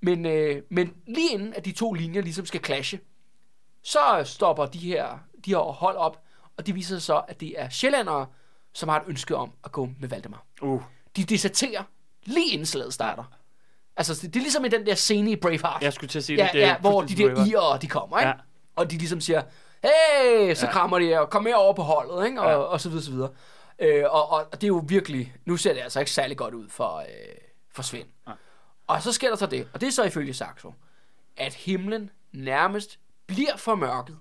[0.00, 3.00] Men, øh, men lige inden, at de to linjer ligesom skal clashe,
[3.82, 6.22] så stopper de her, de her hold op,
[6.56, 8.26] og det viser sig så, at det er sjællandere,
[8.78, 10.44] som har et ønske om at gå med Valdemar.
[10.62, 10.82] Uh.
[11.16, 11.82] De deserterer
[12.24, 13.24] lige inden slaget starter.
[13.96, 15.82] Altså, det, det er ligesom i den der scene i Braveheart.
[15.82, 16.58] Jeg skulle til at sige ja, det.
[16.58, 18.28] ja, hvor de der irer, de kommer, ikke?
[18.28, 18.34] Ja.
[18.36, 18.40] Ja.
[18.76, 19.42] Og de ligesom siger,
[19.82, 20.66] hey, så Ja.
[20.66, 20.72] ja.
[20.72, 22.40] krammer de jer, og kom med over på holdet, ikke?
[22.40, 22.52] Og, Ja.
[22.52, 22.58] ja.
[22.58, 23.30] og så videre, så videre.
[23.78, 26.68] Øh, og, og, det er jo virkelig, nu ser det altså ikke særlig godt ud
[26.68, 27.04] for, øh,
[27.74, 28.08] for Svend.
[28.26, 28.36] Nej.
[28.86, 30.72] Og så sker der så det, og det er så ifølge Saxo,
[31.36, 34.16] at himlen nærmest bliver formørket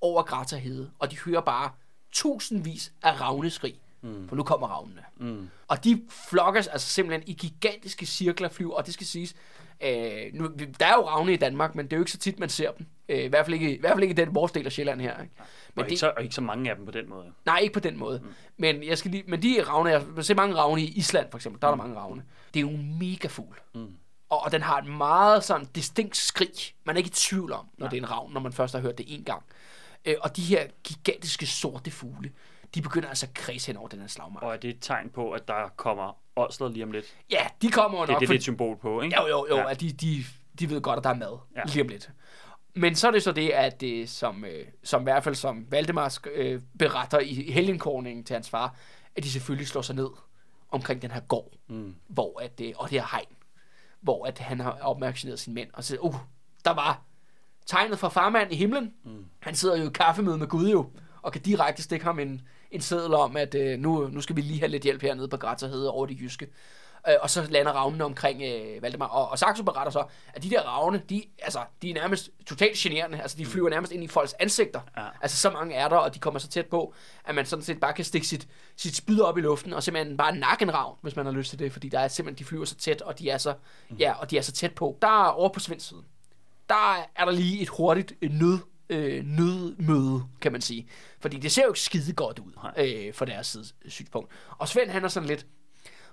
[0.00, 1.70] over Grata Hede, og de hører bare
[2.12, 4.28] tusindvis af ravneskrig, mm.
[4.28, 5.02] for nu kommer ravnene.
[5.16, 5.50] Mm.
[5.68, 9.34] Og de flokkes altså simpelthen i gigantiske cirkler flyver, og det skal siges,
[9.80, 12.38] øh, nu, der er jo ravne i Danmark, men det er jo ikke så tit,
[12.38, 12.86] man ser dem.
[13.08, 15.00] Øh, I hvert fald ikke, i hvert fald ikke i den vores del af Sjælland
[15.00, 15.22] her.
[15.22, 15.34] Ikke?
[15.74, 17.32] Men og, ikke det, så, og ikke så mange af dem på den måde.
[17.46, 18.20] nej, ikke på den måde.
[18.24, 18.28] Mm.
[18.56, 21.62] Men, jeg skal lige, men de ravne, jeg ser mange ravne i Island for eksempel,
[21.62, 22.24] der er der mange ravne.
[22.54, 23.56] Det er jo en mega fugl.
[23.74, 23.94] Mm.
[24.28, 26.74] Og, og den har et meget sådan distinkt skrig.
[26.84, 27.90] Man er ikke i tvivl om, når Nej.
[27.90, 29.42] det er en ravn, når man først har hørt det en gang.
[30.04, 32.30] Øh, og de her gigantiske sorte fugle,
[32.74, 34.42] de begynder altså at kredse hen over den her slagmark.
[34.42, 37.06] Og er det et tegn på, at der kommer ådslet lige om lidt?
[37.30, 39.16] Ja, de kommer Det er nok, det, for- det er et symbol på, ikke?
[39.20, 39.70] Jo, jo, jo, Ja.
[39.70, 40.24] at de, de,
[40.58, 41.62] de ved godt, at der er mad Ja.
[41.64, 42.10] lige om lidt.
[42.74, 45.66] Men så er det så det, at det, som, øh, som i hvert fald som
[45.70, 48.74] Valdemar øh, beretter i helgenkårningen til hans far,
[49.16, 50.08] at de selvfølgelig slår sig ned
[50.70, 51.94] omkring den her gård, Mm.
[52.08, 53.26] hvor at, øh, og det her hegn,
[54.00, 56.14] hvor at han har opmærksomhed sine mænd, og så uh,
[56.64, 57.02] der var
[57.66, 58.94] tegnet fra farmand i himlen.
[59.04, 59.24] Mm.
[59.40, 60.90] Han sidder jo i kaffemøde med Gud jo,
[61.22, 64.40] og kan direkte stikke ham en, en seddel om, at øh, nu, nu skal vi
[64.40, 66.48] lige have lidt hjælp hernede på Grætterhede over det jyske.
[67.08, 69.06] Øh, og så lander ravnene omkring øh, Valdemar.
[69.06, 70.04] Og, og Saxo beretter så,
[70.34, 73.22] at de der ravne, de, altså, de er nærmest totalt generende.
[73.22, 74.80] Altså, de flyver nærmest ind i folks ansigter.
[74.96, 75.02] Ja.
[75.22, 76.94] Altså, så mange er der, og de kommer så tæt på,
[77.24, 80.16] at man sådan set bare kan stikke sit, sit spyd op i luften, og simpelthen
[80.16, 81.72] bare nakke en ravn, hvis man har lyst til det.
[81.72, 83.54] Fordi der er simpelthen, de flyver så tæt, og de er så,
[83.90, 83.96] mm.
[83.96, 84.98] ja, og de er så tæt på.
[85.02, 86.02] Der er over på svensk side,
[86.68, 88.58] der er der lige et hurtigt nød
[88.90, 90.86] øh, nødmøde, kan man sige.
[91.20, 94.30] Fordi det ser jo ikke skide godt ud øh, for deres side, synspunkt.
[94.58, 95.46] Og Svend, han er sådan lidt,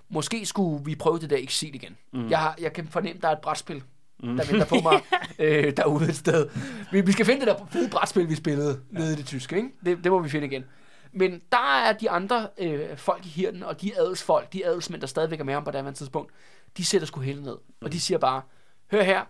[0.08, 1.96] måske skulle vi prøve det der exil igen.
[2.12, 2.30] Mm.
[2.30, 3.82] Jeg, har, jeg kan fornemme, der er et brætspil,
[4.22, 4.36] mm.
[4.36, 5.00] der venter på mig
[5.38, 6.48] øh, derude et sted.
[6.92, 8.98] Vi, vi skal finde det der fede brætspil, vi spillede ja.
[8.98, 9.56] nede i det tyske.
[9.56, 9.68] Ikke?
[9.84, 10.64] Det, det må vi finde igen.
[11.12, 15.06] Men der er de andre øh, folk i hirden, og de adelsfolk, de adelsmænd, der
[15.06, 16.32] stadigvæk er med ham på det tidspunkt,
[16.76, 17.56] de sætter sgu hele ned.
[17.68, 17.84] Mm.
[17.84, 18.42] Og de siger bare,
[18.90, 19.24] hør her,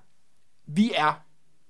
[0.66, 1.22] vi er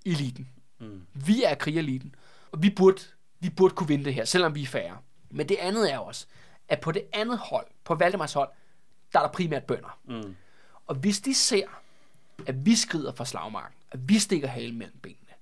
[0.06, 0.48] eliten.
[0.78, 1.06] Mm.
[1.14, 2.14] Vi er krigereliten,
[2.52, 3.02] og vi burde,
[3.40, 4.98] vi burde kunne vinde det her, selvom vi er færre.
[5.30, 6.26] Men det andet er også,
[6.68, 8.48] at på det andet hold, på Valdemars hold,
[9.12, 9.98] der er der primært bønder.
[10.04, 10.36] Mm.
[10.86, 11.66] Og hvis de ser,
[12.46, 15.32] at vi skrider fra slagmarken, at vi stikker halen mellem benene,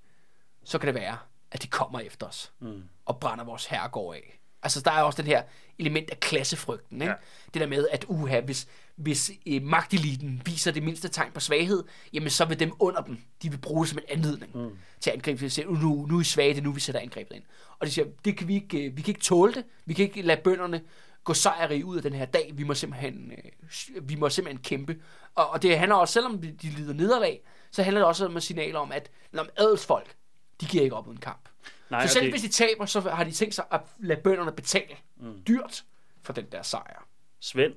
[0.64, 1.18] så kan det være,
[1.50, 2.82] at de kommer efter os mm.
[3.04, 4.40] og brænder vores herregård af.
[4.62, 5.42] Altså, der er også den her
[5.78, 7.02] element af klassefrygten.
[7.02, 7.12] Ikke?
[7.12, 7.18] Ja.
[7.54, 11.84] Det der med, at uha, hvis, hvis eh, magteliten viser det mindste tegn på svaghed,
[12.12, 14.70] jamen så vil dem under dem, de vil bruge det som en anledning mm.
[15.00, 15.50] til at angribe.
[15.50, 17.42] Siger, nu, nu er I svage, det er nu, vi sætter angrebet ind.
[17.78, 19.64] Og de siger, det kan vi, ikke, vi kan ikke tåle det.
[19.84, 20.80] Vi kan ikke lade bønderne
[21.24, 22.52] gå sejrige ud af den her dag.
[22.54, 25.00] Vi må simpelthen, øh, vi må simpelthen kæmpe.
[25.34, 27.40] Og, og det handler også, selvom de lider nederlag,
[27.70, 30.14] så handler det også om signaler om, at når adelsfolk,
[30.60, 31.48] de giver ikke op uden kamp.
[31.90, 32.32] Nej, så selv det...
[32.32, 35.42] hvis de taber, så har de tænkt sig at lade bønderne betale mm.
[35.48, 35.84] dyrt
[36.22, 37.06] for den der sejr.
[37.40, 37.74] Svend,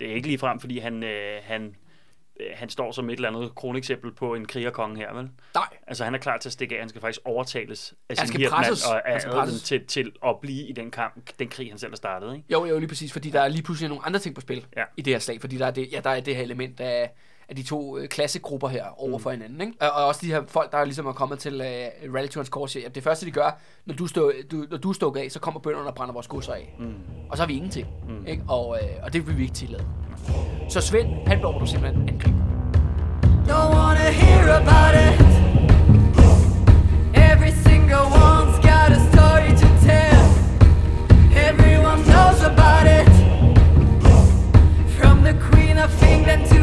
[0.00, 1.76] det er ikke lige frem, fordi han, øh, han
[2.40, 5.30] Øh, han står som et eller andet kroneksempel på en krigerkonge her, vel?
[5.54, 5.68] Nej.
[5.86, 6.80] Altså, han er klar til at stikke af.
[6.80, 10.72] Han skal faktisk overtales af sin hirtmand og af adelen til, til at blive i
[10.72, 12.46] den kamp, den krig, han selv har startet, ikke?
[12.52, 14.84] Jo, jo, lige præcis, fordi der er lige pludselig nogle andre ting på spil ja.
[14.96, 17.10] i det her slag, fordi der er det, ja, der er det her element af,
[17.48, 19.22] af de to øh, klassegrupper her over mm.
[19.22, 19.60] for hinanden.
[19.60, 19.72] Ikke?
[19.80, 22.80] Og, og også de her folk, der ligesom er kommet til uh, Rally Tours Course,
[22.80, 25.60] ja, det første de gør, når du, stå, du, når du står af, så kommer
[25.60, 26.74] bønderne og brænder vores godser af.
[26.78, 26.94] Mm.
[27.30, 27.88] Og så har vi ingenting.
[28.08, 28.26] Mm.
[28.26, 28.42] Ikke?
[28.48, 29.84] Og, øh, og det vil vi ikke tillade.
[30.68, 32.38] Så Svend, han beordrer simpelthen angribe.
[33.48, 35.20] Don't wanna hear about it.
[37.30, 40.22] Every single one's got a story to tell.
[41.48, 43.08] Everyone knows about it.
[44.98, 46.53] From the Queen of England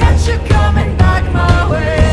[0.00, 2.09] Catch you coming back my way?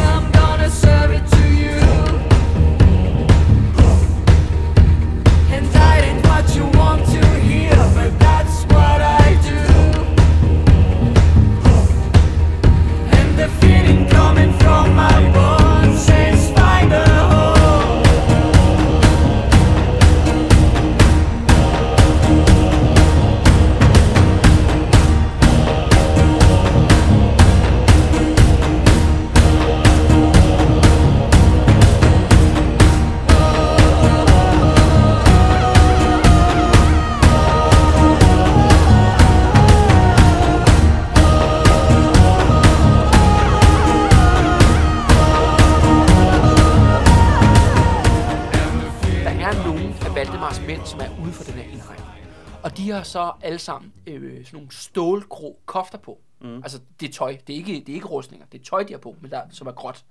[52.98, 56.20] Har så alle sammen øh, sådan nogle stålgrå kofter på.
[56.42, 56.56] Mm.
[56.56, 57.38] Altså, det er tøj.
[57.48, 58.48] Det er, ikke, det er ikke rustninger.
[58.52, 60.06] Det er tøj, de har på, men der, som er gråt.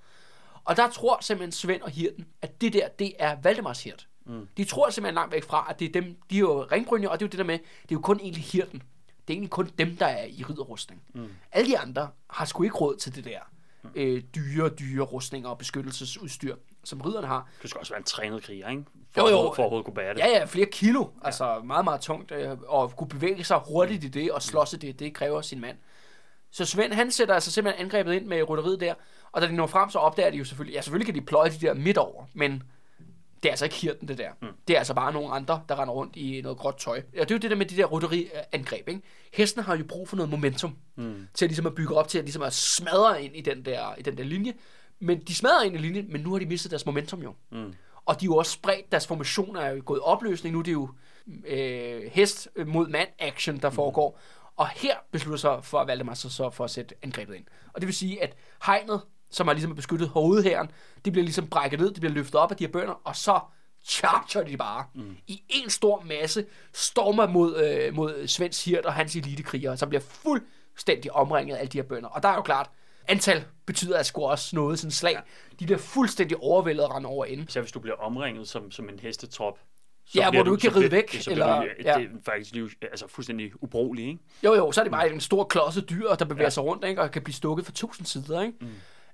[0.63, 4.07] Og der tror simpelthen Svend og Hirten, at det der, det er Valdemars hirt.
[4.25, 4.47] Mm.
[4.57, 7.19] De tror simpelthen langt væk fra, at det er dem, de er jo ringbrynjer, og
[7.19, 8.79] det er jo det der med, det er jo kun egentlig Hirten.
[9.07, 11.01] Det er egentlig kun dem, der er i ridderrustning.
[11.13, 11.29] Mm.
[11.51, 13.39] Alle de andre har sgu ikke råd til det der
[13.95, 17.49] øh, dyre, dyre rustninger og beskyttelsesudstyr, som ridderne har.
[17.63, 18.83] Du skal også være en trænet kriger, ikke?
[19.11, 19.49] For, Jo, jo.
[19.49, 20.19] At, for at overhovedet kunne bære det.
[20.19, 20.99] Ja, ja, flere kilo.
[21.01, 21.25] Ja.
[21.25, 22.31] Altså meget, meget tungt.
[22.31, 25.61] Øh, og kunne bevæge sig hurtigt i det, og slås i det, det kræver sin
[25.61, 25.77] mand.
[26.51, 28.93] Så Svend, han sætter altså simpelthen angrebet ind med rytteriet der,
[29.31, 31.49] og da de når frem, så opdager de jo selvfølgelig, ja selvfølgelig kan de pløje
[31.49, 32.63] de der midt over, men
[33.43, 34.29] det er altså ikke hirten, det der.
[34.41, 34.47] Mm.
[34.67, 37.01] Det er altså bare nogle andre, der render rundt i noget gråt tøj.
[37.15, 39.01] Ja, det er jo det der med de der rytteriangreb, ikke?
[39.33, 41.27] Hestene har jo brug for noget momentum, mm.
[41.33, 43.95] til at, ligesom at bygge op til, at ligesom at smadre ind i den der,
[43.97, 44.53] i den der linje.
[44.99, 47.33] Men de smadrer ind i linjen, men nu har de mistet deres momentum jo.
[47.51, 47.73] Mm.
[48.05, 50.53] Og de er jo også spredt, deres formationer er jo gået opløsning.
[50.53, 50.89] Nu er det jo
[51.47, 54.19] øh, hest mod mand action, der foregår.
[54.55, 57.45] Og her beslutter sig for Valdemar sig så for at sætte angrebet ind.
[57.73, 58.35] Og det vil sige, at
[58.65, 60.71] hegnet, som har ligesom beskyttet hovedhæren,
[61.05, 63.39] det bliver ligesom brækket ned, det bliver løftet op af de her bønder, og så
[63.85, 65.17] charger de bare mm.
[65.27, 70.01] i en stor masse, stormer mod, øh, mod Svends Hirt og hans elitekrigere, som bliver
[70.01, 72.09] fuldstændig omringet af alle de her bønder.
[72.09, 72.69] Og der er jo klart,
[73.07, 75.13] antal betyder sgu også noget, sådan slag.
[75.13, 75.19] Ja.
[75.59, 77.45] De bliver fuldstændig overvældet og render over ende.
[77.49, 79.59] Så hvis du bliver omringet som, som en hestetrop,
[80.05, 81.21] så ja, hvor du ikke kan ride væk.
[81.21, 81.93] Så eller, du, ja.
[81.97, 84.19] det er faktisk liv, altså fuldstændig ubrugeligt, ikke?
[84.43, 86.49] Jo, jo, så er det bare en stor klodset dyr, der bevæger ja.
[86.49, 87.01] sig rundt, ikke?
[87.01, 88.41] og kan blive stukket fra tusind sider.
[88.41, 88.57] Ikke?
[88.61, 88.67] Mm.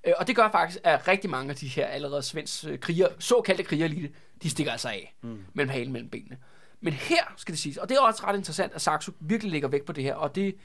[0.04, 3.08] Øh, og det gør faktisk, at rigtig mange af de her allerede svenske øh, kriger,
[3.20, 4.10] såkaldte krigerelite,
[4.44, 5.46] de stikker altså af mm.
[5.54, 6.38] mellem halen mellem benene.
[6.82, 9.68] Men her skal det siges, og det er også ret interessant, at Saxo virkelig lægger
[9.68, 10.56] væk på det her, og det,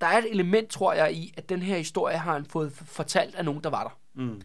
[0.00, 3.34] der er et element, tror jeg, i, at den her historie har han fået fortalt
[3.34, 4.22] af nogen, der var der.
[4.22, 4.42] Mm.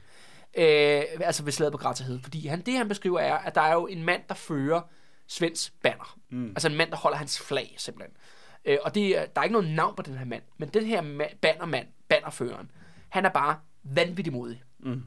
[0.57, 2.19] Øh, altså ved slaget på Gratahed.
[2.23, 4.81] Fordi han, det, han beskriver, er, at der er jo en mand, der fører
[5.27, 6.17] Svends banner.
[6.29, 6.49] Mm.
[6.49, 8.17] Altså en mand, der holder hans flag, simpelthen.
[8.65, 11.01] Øh, og det, der er ikke noget navn på den her mand, men den her
[11.01, 12.71] ma- bannermand, bannerføreren,
[13.09, 13.59] han er bare
[13.95, 14.63] vanvittig modig.
[14.79, 15.03] Mm.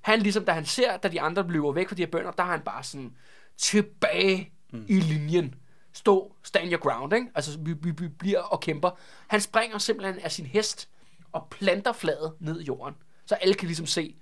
[0.00, 2.42] Han ligesom, da han ser, da de andre løber væk fra de her bønder, der
[2.42, 3.16] har han bare sådan
[3.56, 4.84] tilbage mm.
[4.88, 5.54] i linjen.
[5.92, 7.26] Stå, stand your ground, ikke?
[7.34, 8.90] Altså, vi, vi, vi bliver og kæmper.
[9.26, 10.88] Han springer simpelthen af sin hest
[11.32, 12.94] og planter fladet ned i jorden.
[13.26, 14.16] Så alle kan ligesom se,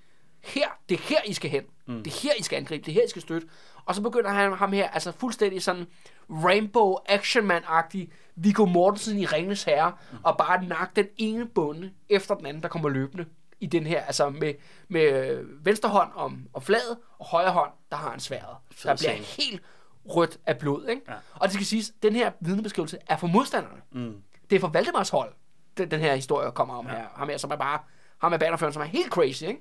[0.45, 1.63] her, det er her, I skal hen.
[1.87, 2.03] Mm.
[2.03, 2.85] Det er her, I skal angribe.
[2.85, 3.49] Det er her, I skal støtte.
[3.85, 5.87] Og så begynder han ham her, altså fuldstændig sådan
[6.31, 10.19] Rainbow Action Man-agtig Viggo Mortensen i Ringens Herre, mm.
[10.23, 13.27] og bare nakke den ene bunde efter den anden, der kommer løbende
[13.61, 14.55] i den her, altså med,
[14.89, 18.57] med venstre hånd om, om fladet, og højre hånd, der har han sværet.
[18.83, 19.63] Der bliver helt
[20.09, 21.03] rødt af blod, ikke?
[21.09, 21.15] Ja.
[21.35, 23.83] Og det skal siges, den her vidnebeskrivelse er for modstanderne.
[23.93, 24.23] Mm.
[24.51, 25.35] Det er for Valdemars hold,
[25.77, 26.93] den, den her historie kommer om ja.
[26.93, 27.07] her.
[27.15, 27.79] Ham her, som er bare,
[28.19, 29.61] ham er bannerføren, som er helt crazy, ikke?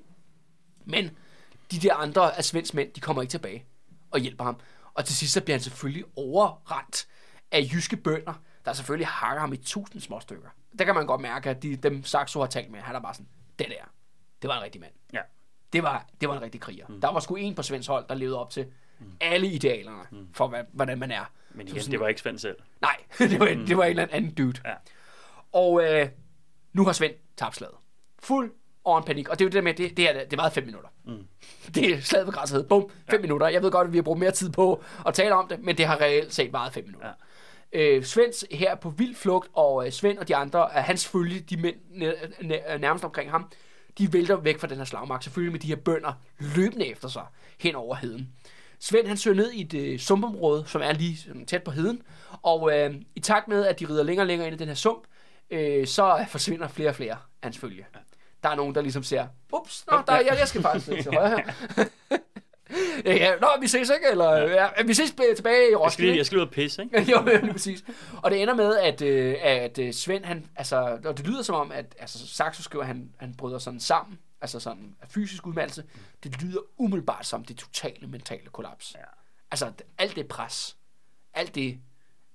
[0.86, 1.10] Men
[1.72, 3.66] de der andre af Svends mænd, de kommer ikke tilbage
[4.12, 4.60] og hjælper ham.
[4.94, 7.08] Og til sidst så bliver han selvfølgelig overrendt
[7.52, 8.34] af jyske bønder,
[8.66, 10.50] der selvfølgelig hakker ham i tusind små stykker.
[10.80, 13.14] Der kan man godt mærke, at de, dem Saxo har talt med, han er bare
[13.14, 13.28] sådan,
[13.60, 13.92] det der,
[14.42, 14.94] det var en rigtig mand.
[15.14, 15.22] Ja.
[15.74, 16.88] Det var, det var en rigtig kriger.
[16.88, 17.02] Mm.
[17.02, 18.66] Der var sgu en på Svends hold, der levede op til
[19.00, 19.06] mm.
[19.22, 20.28] alle idealerne mm.
[20.34, 21.32] for, hvad, hvordan man er.
[21.52, 22.58] Men igen, sådan, det var ikke Svend selv.
[22.82, 23.66] Nej, det var, mm.
[23.66, 24.62] det var en eller anden dude.
[24.66, 24.74] Ja.
[25.52, 26.10] Og øh,
[26.74, 27.76] nu har Svend tabt slaget.
[28.20, 28.52] Fuld
[28.84, 29.30] og en panik.
[29.30, 30.90] Og det er jo det der med, det, det, er, det er meget fem minutter.
[31.06, 31.28] Mm.
[31.76, 32.68] Det er slaget på græsset.
[32.68, 33.22] Bum, fem ja.
[33.22, 33.48] minutter.
[33.48, 35.78] Jeg ved godt, at vi har brugt mere tid på at tale om det, men
[35.78, 37.08] det har reelt set meget fem minutter.
[37.08, 37.14] Ja.
[37.74, 41.40] Øh, Svends her på vild flugt, og øh, Svend og de andre, af hans følge,
[41.40, 41.76] de mænd
[42.80, 43.52] nærmest omkring ham,
[43.98, 47.26] de vælter væk fra den her slagmark, selvfølgelig med de her bønder løbende efter sig
[47.60, 48.30] hen over heden.
[48.80, 52.02] Svend han søger ned i et øh, sumpområde, som er lige sådan, tæt på heden,
[52.42, 54.76] og øh, i takt med, at de rider længere og længere ind i den her
[54.76, 55.04] sump,
[55.52, 57.86] øh, så forsvinder flere og flere af hans følge.
[58.44, 61.30] Der er nogen, der ligesom siger, ups, nå, der, jeg, jeg skal faktisk til højre
[61.30, 61.86] her.
[63.06, 64.64] ja, nå, vi ses ikke, eller ja.
[64.64, 65.84] ja vi ses tilbage i Roskilde.
[65.84, 67.02] Jeg skal lige, jeg skal lige ud og pisse, ikke?
[67.12, 67.84] jo, lige præcis.
[68.24, 71.56] Og det ender med, at, øh, at øh, Svend, han, altså, og det lyder som
[71.56, 75.84] om, at altså, Saxo skriver, han, han bryder sådan sammen, altså sådan af fysisk udmattelse.
[76.24, 78.94] Det lyder umiddelbart som det totale mentale kollaps.
[78.96, 79.00] Ja.
[79.52, 80.78] Altså, alt det pres,
[81.34, 81.80] alt det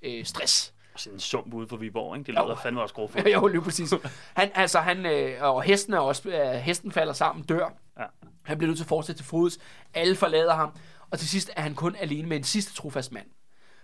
[0.03, 2.27] øh, stress, sådan en sump ude på Viborg, ikke?
[2.27, 3.95] Det lyder fandme også grov jo, lige præcis.
[4.35, 7.69] Han, altså, han, øh, og hesten er også, øh, hesten falder sammen, dør.
[7.99, 8.05] Ja.
[8.43, 9.59] Han bliver nødt til at fortsætte til fods.
[9.95, 10.73] Alle forlader ham.
[11.11, 13.27] Og til sidst er han kun alene med en sidste trofast mand,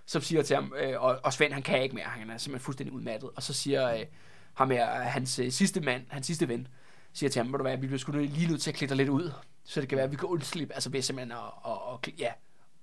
[0.06, 2.64] som siger til ham, øh, og, og Svend, han kan ikke mere, han er simpelthen
[2.64, 3.30] fuldstændig udmattet.
[3.36, 4.00] Og så siger øh,
[4.54, 6.68] ham her, hans øh, sidste mand, hans sidste ven,
[7.12, 9.08] siger til ham, må du være, vi bliver sgu lige nødt til at klitte lidt
[9.08, 9.32] ud,
[9.64, 12.32] så det kan være, at vi kan undslippe, altså ved simpelthen at, og, og, ja,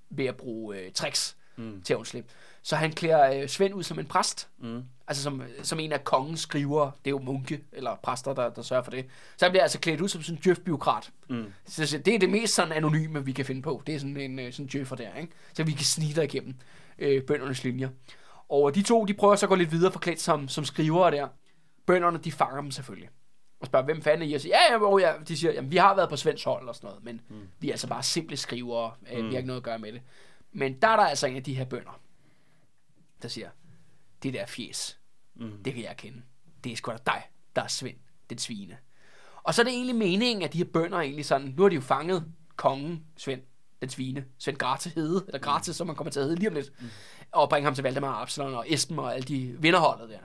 [0.10, 1.82] ved at bruge øh, tricks mm.
[1.82, 2.30] til at undslippe.
[2.64, 4.50] Så han klæder øh, Svend ud som en præst.
[4.60, 4.84] Mm.
[5.08, 6.92] Altså som, som en af kongens skriver.
[6.92, 9.06] Det er jo munke, eller præster, der, der sørger for det.
[9.38, 11.12] Så han bliver altså klædt ud som sådan en djøf-biokrat.
[11.30, 11.54] Mm.
[11.66, 13.84] Så, så det er det mest sådan anonyme, vi kan finde på.
[13.88, 15.34] Det er sådan en øh, sådan djøffer der, ikke?
[15.54, 16.56] Så vi kan snige der igennem
[17.00, 17.90] øh, bøndernes linjer.
[18.50, 21.28] Og de to, de prøver så at gå lidt videre forklædt som, som skrivere der.
[21.86, 23.10] Bønderne, de fanger dem selvfølgelig.
[23.60, 24.34] Og spørger, hvem fanden er I?
[24.34, 25.14] Og siger, ja, ja, ja.
[25.28, 27.48] De siger, jamen, vi har været på Svends hold og sådan noget, men mm.
[27.60, 28.92] vi er altså bare simple skrivere.
[29.12, 29.28] Øh, mm.
[29.28, 30.02] Vi har ikke noget at gøre med det.
[30.54, 32.02] Men der er der altså en af de her bønder,
[33.22, 33.50] der siger,
[34.24, 35.00] det der fjes,
[35.36, 35.64] mm.
[35.64, 36.22] det kan jeg kende.
[36.64, 37.24] Det er sgu da dig,
[37.56, 37.98] der er Svend,
[38.30, 38.78] den svine.
[39.44, 41.76] Og så er det egentlig meningen, at de her bønder egentlig sådan, nu har de
[41.76, 43.42] jo fanget kongen, Svend,
[43.82, 45.74] den svine, Svend Grate hede, eller Grate, mm.
[45.74, 46.88] som man kommer til at hedde lige om lidt, mm.
[47.32, 50.20] og bringe ham til Valdemar Absalon og Esben og alle de vinderholdet der.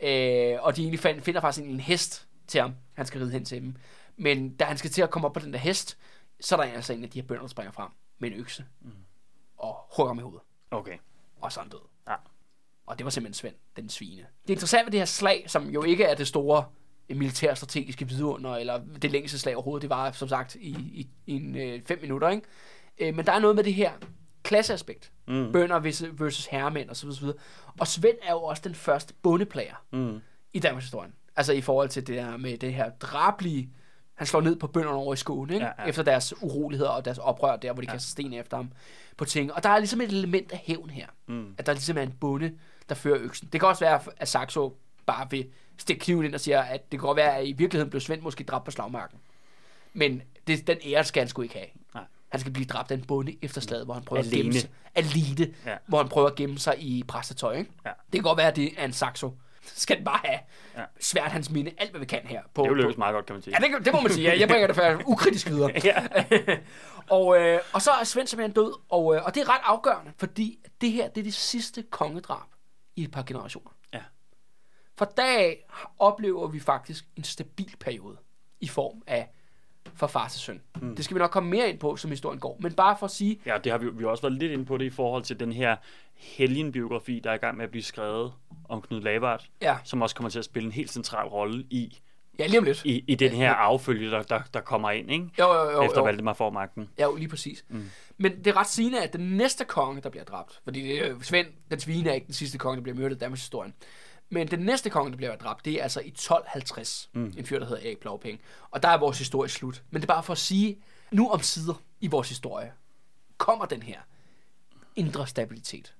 [0.00, 3.44] Øh, og de egentlig find, finder faktisk en, hest til ham, han skal ride hen
[3.44, 3.76] til dem.
[4.16, 5.98] Men da han skal til at komme op på den der hest,
[6.40, 8.64] så er der altså en af de her bønder, der springer frem med en økse.
[8.80, 9.05] Mm
[9.58, 10.42] og hugger ham i hovedet.
[10.70, 10.98] Okay.
[11.40, 11.78] Og så er han død.
[12.08, 12.14] Ja.
[12.86, 14.26] Og det var simpelthen Svend, den svine.
[14.46, 16.64] Det interessante ved det her slag, som jo ikke er det store
[17.08, 21.56] militærstrategiske vidunder, eller det længste slag overhovedet, det var som sagt i, i, i en,
[21.56, 22.46] øh, fem minutter, ikke?
[22.98, 23.92] Øh, men der er noget med det her
[24.42, 25.12] klasseaspekt.
[25.28, 25.52] Mm.
[25.52, 25.78] Bønder
[26.12, 27.08] versus herremænd osv.
[27.08, 27.28] osv.
[27.80, 30.20] Og Svend er jo også den første bondeplager mm.
[30.52, 31.10] i Danmarks historie.
[31.36, 33.70] Altså i forhold til det der med det her drablige
[34.16, 35.66] han slår ned på bønderne over i skolen, ikke?
[35.66, 35.88] Ja, ja.
[35.88, 37.92] efter deres uroligheder og deres oprør der, hvor de ja.
[37.92, 38.72] kaster sten efter ham
[39.16, 39.52] på ting.
[39.52, 41.06] Og der er ligesom et element af hævn her.
[41.26, 41.54] Mm.
[41.58, 42.52] At der ligesom er en bonde,
[42.88, 43.48] der fører øksen.
[43.52, 45.46] Det kan også være, at Saxo bare vil
[45.78, 48.20] stikke kniven ind og siger, at det kan godt være, at i virkeligheden blev Svend
[48.20, 49.18] måske dræbt på slagmarken.
[49.92, 51.66] Men det, den ære skal han sgu ikke have.
[51.94, 52.04] Nej.
[52.28, 54.36] Han skal blive dræbt af en bonde efter slaget, hvor han prøver alene.
[54.36, 54.70] at gemme sig.
[54.94, 55.54] Alene.
[55.66, 55.76] Ja.
[55.86, 57.56] Hvor han prøver at gemme sig i præstetøj.
[57.56, 57.70] Ikke?
[57.84, 57.90] Ja.
[57.90, 59.34] Det kan godt være, at det er en saxo.
[59.74, 60.38] Skal den bare have
[60.76, 60.84] ja.
[61.00, 62.42] svært hans mine, alt hvad vi kan her.
[62.54, 63.56] På, det er jo lykkes meget godt, kan man sige.
[63.62, 64.30] Ja, det, det må man sige.
[64.30, 64.38] Ja.
[64.38, 65.72] Jeg bringer det for ukritisk videre.
[67.18, 70.12] og, øh, og så er Svend simpelthen død, og, øh, og det er ret afgørende,
[70.18, 72.48] fordi det her det er det sidste kongedrab
[72.96, 73.70] i et par generationer.
[73.94, 74.02] Ja.
[74.98, 75.66] For dag
[75.98, 78.16] oplever vi faktisk en stabil periode
[78.60, 79.30] i form af
[79.96, 80.60] fra far til søn.
[80.80, 80.96] Mm.
[80.96, 82.56] Det skal vi nok komme mere ind på, som historien går.
[82.60, 83.40] Men bare for at sige...
[83.46, 85.40] Ja, det har vi, vi har også været lidt ind på det i forhold til
[85.40, 85.76] den her
[86.14, 88.32] helgenbiografi, der er i gang med at blive skrevet
[88.68, 89.76] om Knud Lavard, ja.
[89.84, 91.98] som også kommer til at spille en helt central rolle i
[92.38, 92.84] Ja, lige om lidt.
[92.84, 95.28] I, i den her affølge, der, der, der kommer ind, ikke?
[95.38, 95.82] Jo, jo, jo.
[95.82, 96.04] Efter jo.
[96.04, 96.88] Valdemar får magten.
[96.98, 97.64] Ja, jo, lige præcis.
[97.68, 97.90] Mm.
[98.16, 101.46] Men det er ret sigende, at den næste konge, der bliver dræbt, fordi det, Svend,
[101.70, 103.74] den svine er ikke den sidste konge, der bliver myrdet i Danmarks historien.
[104.28, 107.10] Men den næste konge, der bliver dræbt, det er altså i 1250.
[107.12, 107.34] Mm.
[107.38, 108.40] En fyr, der hedder Erik Blåpenge.
[108.70, 109.82] Og der er vores historie slut.
[109.90, 110.78] Men det er bare for at sige,
[111.10, 112.72] nu om sider i vores historie,
[113.38, 114.00] kommer den her
[114.96, 115.94] indre stabilitet.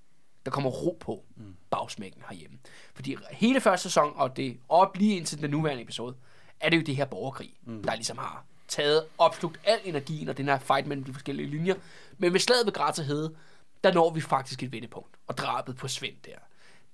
[0.44, 1.56] Der kommer ro på mm.
[1.70, 2.58] bagsmækken herhjemme.
[2.94, 6.16] Fordi hele første sæson, og det op lige indtil den nuværende episode,
[6.60, 7.82] er det jo det her borgerkrig, mm.
[7.82, 11.74] der ligesom har taget, opslugt al energien og den her fight mellem de forskellige linjer.
[12.18, 13.36] Men ved slaget ved Grætterhede,
[13.84, 15.16] der når vi faktisk et vendepunkt.
[15.26, 16.38] Og drabet på Svend der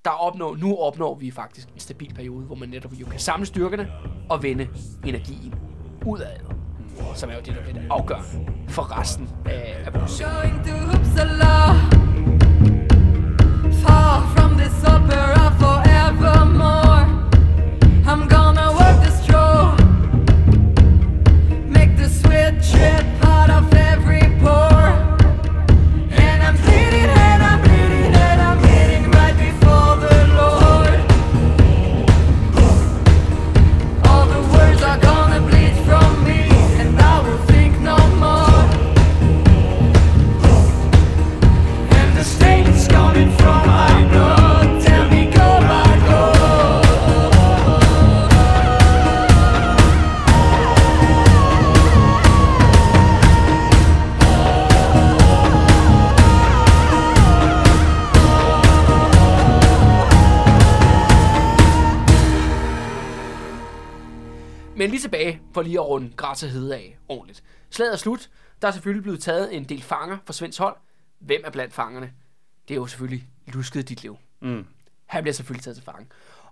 [0.05, 3.47] der opnår, nu opnår vi faktisk en stabil periode, hvor man netop jo kan samle
[3.47, 3.89] styrkerne
[4.31, 4.69] og vende
[5.07, 5.55] energien
[6.07, 6.57] ud af det.
[7.15, 8.29] Som er jo det, der bliver det afgørende
[8.69, 10.23] for resten af, af vores
[13.83, 15.62] Far from this opera
[65.63, 67.43] for lige at runde Græs Hede af ordentligt.
[67.71, 68.31] Slaget er slut.
[68.63, 70.77] Der er selvfølgelig blevet taget en del fanger fra Svends hold.
[71.19, 72.13] Hvem er blandt fangerne?
[72.69, 74.19] Det er jo selvfølgelig Lusket dit liv.
[74.41, 74.67] Mm.
[75.07, 76.07] Han bliver selvfølgelig taget til fange.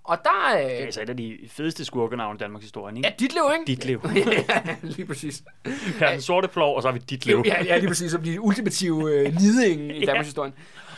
[0.05, 0.59] Og der...
[0.59, 0.65] Øh...
[0.65, 3.09] Det er altså et af de fedeste skurkenavne i Danmarks historie, ikke?
[3.09, 3.65] Ja, dit liv, ikke?
[3.67, 4.01] Dit liv.
[4.49, 5.43] ja, lige præcis.
[6.01, 7.43] Ja, den sorte plov, og så har vi dit liv.
[7.47, 8.11] Ja, ja lige præcis.
[8.11, 10.53] Som de ultimative øh, niding i Danmarks historie.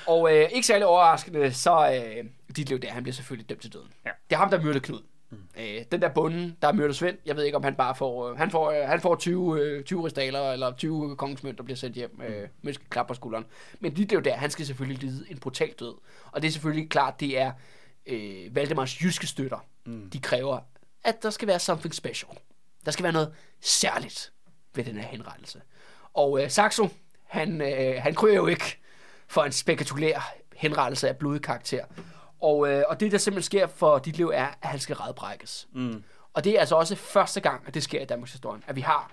[0.06, 2.24] Og øh, ikke særlig overraskende, så øh,
[2.56, 3.88] dit liv der, han bliver selvfølgelig dømt til døden.
[4.06, 4.10] Ja.
[4.30, 5.00] Det er ham, der myrder Knud.
[5.32, 5.38] Mm.
[5.60, 8.28] Øh, den der bunden, der er myrdet Svend, jeg ved ikke, om han bare får...
[8.30, 11.76] Øh, han får, øh, han får 20, øh, 20 ristaler, eller 20 kongesmønt, der bliver
[11.76, 12.48] sendt hjem øh, mm.
[12.62, 13.44] med klap på skulderen.
[13.80, 15.94] Men det er jo der, han skal selvfølgelig lide en brutal død.
[16.32, 17.52] Og det er selvfølgelig klart, det er
[18.06, 19.66] øh, Valdemars jyske støtter.
[19.86, 20.10] Mm.
[20.10, 20.58] De kræver,
[21.04, 22.30] at der skal være something special.
[22.84, 24.32] Der skal være noget særligt
[24.74, 25.60] ved den her henrettelse.
[26.14, 26.88] Og øh, Saxo,
[27.24, 28.78] han, øh, han kryger jo ikke
[29.28, 31.84] for en spektakulær henrettelse af blodig karakter.
[32.42, 35.68] Og, øh, og det, der simpelthen sker for dit liv, er, at han skal redbrækkes.
[35.72, 36.04] Mm.
[36.34, 38.80] Og det er altså også første gang, at det sker i Danmarks historie, at vi
[38.80, 39.12] har,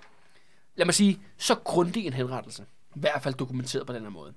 [0.76, 2.66] lad mig sige, så grundig en henrettelse.
[2.96, 4.34] I hvert fald dokumenteret på den her måde.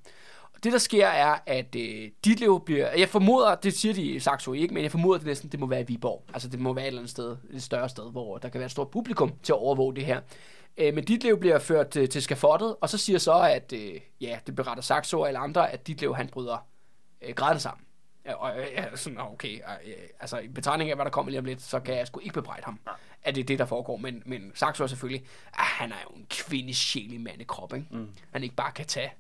[0.55, 2.91] Og det, der sker, er, at øh, dit liv bliver...
[2.99, 5.67] Jeg formoder, det siger de i Saxo ikke, men jeg formoder, det næsten det må
[5.67, 6.25] være i Viborg.
[6.33, 8.67] Altså, det må være et eller andet sted, et større sted, hvor der kan være
[8.67, 10.21] et stort publikum til at overvåge det her.
[10.77, 14.01] Øh, men dit liv bliver ført til, til skafottet, og så siger så, at øh,
[14.21, 16.67] ja, det beretter Saxo eller andre, at dit liv, han bryder
[17.23, 17.85] øh, grædende sammen.
[18.27, 19.61] Og ja, sådan, okay,
[20.21, 22.35] altså i betragtning af, hvad der kommer lige om lidt, så kan jeg sgu ikke
[22.35, 22.93] bebrejde ham, ja.
[23.23, 23.97] at det er det, der foregår.
[23.97, 27.45] Men, men Saxo er selvfølgelig, at han er jo en kvindelig sjæl i mand i
[27.45, 27.87] krop, ikke?
[27.91, 28.09] Mm.
[28.31, 29.13] Han ikke bare kan tage,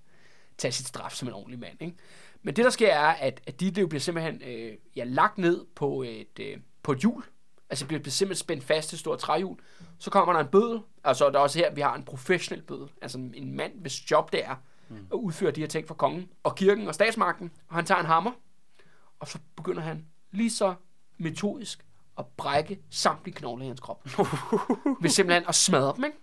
[0.59, 1.96] tage sit straf som en ordentlig mand, ikke?
[2.42, 6.03] Men det, der sker, er, at, at de bliver simpelthen øh, ja, lagt ned på
[6.03, 7.24] et, øh, på et hjul.
[7.70, 9.59] Altså bliver, simpelthen spændt fast til et stort træhjul.
[9.98, 10.80] Så kommer der en bødel.
[11.05, 12.88] Altså der er også her, vi har en professionel bødel.
[13.03, 14.57] Altså en mand, hvis job det er
[14.88, 14.96] mm.
[15.12, 17.50] at udføre de her ting for kongen og kirken og statsmagten.
[17.68, 18.32] Og han tager en hammer,
[19.23, 20.75] og så begynder han lige så
[21.18, 21.87] metodisk
[22.18, 24.05] at brække samtlige knogler i hans krop.
[25.03, 26.16] Ved simpelthen at smadre dem, ikke?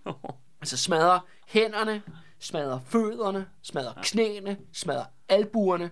[0.60, 2.02] Altså smadre hænderne,
[2.38, 5.90] smadre fødderne, smadre knæene, smadre albuerne,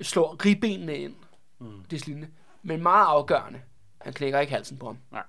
[0.00, 1.14] slår ribbenene ind.
[1.58, 1.84] Mm.
[1.90, 2.28] Det er lignende.
[2.62, 3.60] Men meget afgørende,
[4.00, 4.98] han knækker ikke halsen på ham.
[5.10, 5.24] Nej.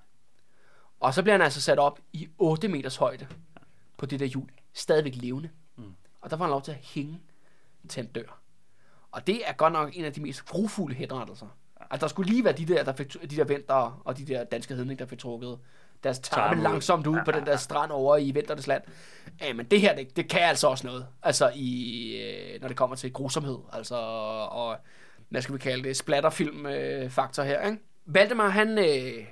[1.00, 3.26] Og så bliver han altså sat op i 8 meters højde
[3.96, 4.50] på det der hjul.
[4.72, 5.50] Stadigvæk levende.
[5.76, 5.94] Mm.
[6.20, 7.20] Og der får han lov til at hænge
[7.88, 8.43] til en dør.
[9.14, 11.46] Og det er godt nok en af de mest grufulde henrettelser.
[11.90, 14.44] Altså, der skulle lige være de der, der fik, de der venter og de der
[14.44, 15.58] danske hedning, der fik trukket
[16.02, 18.82] deres tarme langsomt ud på den der strand over i vinternes land.
[19.40, 21.06] Ja, men det her, det, det kan altså også noget.
[21.22, 23.58] Altså, i, øh, når det kommer til grusomhed.
[23.72, 23.96] Altså,
[24.50, 24.76] og
[25.28, 27.78] hvad skal vi kalde det, splatterfilm-faktor øh, her, ikke?
[28.06, 29.26] Valdemar, han, øh,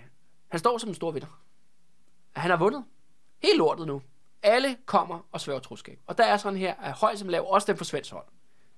[0.48, 1.40] han står som en stor vinder.
[2.32, 2.84] Han har vundet.
[3.42, 4.02] Helt lortet nu.
[4.42, 5.98] Alle kommer og sværger troskab.
[6.06, 8.26] Og der er sådan her, at høj som lav, også dem for svensk hold,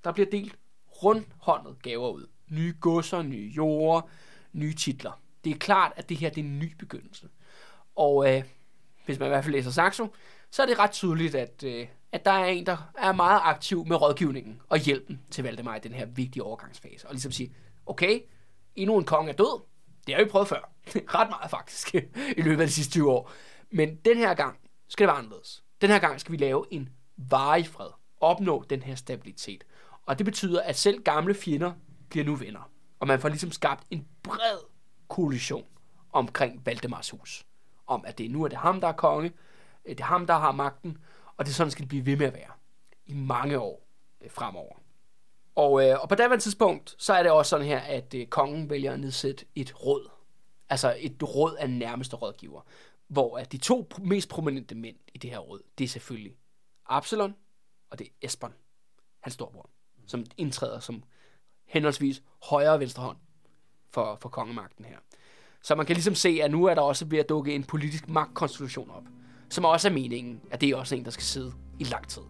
[0.05, 0.59] der bliver delt
[1.03, 2.27] rundhåndet gaver ud.
[2.49, 4.09] Nye godser, nye jorder,
[4.53, 5.21] nye titler.
[5.45, 7.29] Det er klart, at det her det er en ny begyndelse.
[7.97, 8.45] Og øh,
[9.05, 10.09] hvis man i hvert fald læser Saxo,
[10.51, 13.87] så er det ret tydeligt, at, øh, at der er en, der er meget aktiv
[13.87, 17.07] med rådgivningen og hjælpen til Valdemar i den her vigtige overgangsfase.
[17.07, 17.55] Og ligesom sige,
[17.87, 18.21] okay,
[18.77, 19.63] endnu en konge er død.
[20.07, 20.71] Det har vi prøvet før.
[21.19, 21.95] ret meget faktisk
[22.37, 23.31] i løbet af de sidste 20 år.
[23.71, 25.65] Men den her gang skal det være anderledes.
[25.81, 27.91] Den her gang skal vi lave en varig fred.
[28.21, 29.65] Opnå den her stabilitet.
[30.07, 31.73] Og det betyder, at selv gamle fjender
[32.11, 32.71] bliver nu venner.
[33.01, 34.59] Og man får ligesom skabt en bred
[35.09, 35.67] koalition
[36.13, 37.47] omkring Valdemars hus.
[37.87, 39.33] Om at det nu er det ham, der er konge,
[39.87, 40.99] det er ham, der har magten,
[41.37, 42.51] og det er sådan, skal det blive ved med at være.
[43.07, 43.87] I mange år
[44.21, 44.77] øh, fremover.
[45.55, 48.71] Og, øh, og på daværende tidspunkt, så er det også sådan her, at øh, kongen
[48.71, 50.11] vælger at nedsætte et råd.
[50.69, 52.61] Altså et råd af nærmeste rådgiver.
[53.09, 56.37] Hvor at de to mest prominente mænd i det her råd, det er selvfølgelig
[56.87, 57.35] Absalon,
[57.91, 58.55] og det er Esbern,
[59.21, 59.71] hans storbror,
[60.07, 61.03] som indtræder som
[61.67, 63.17] henholdsvis højre og venstre hånd
[63.91, 64.97] for, for kongemagten her.
[65.63, 68.09] Så man kan ligesom se, at nu er der også ved at dukke en politisk
[68.09, 69.05] magtkonstitution op,
[69.49, 72.23] som også er meningen, at det er også en, der skal sidde i lang tid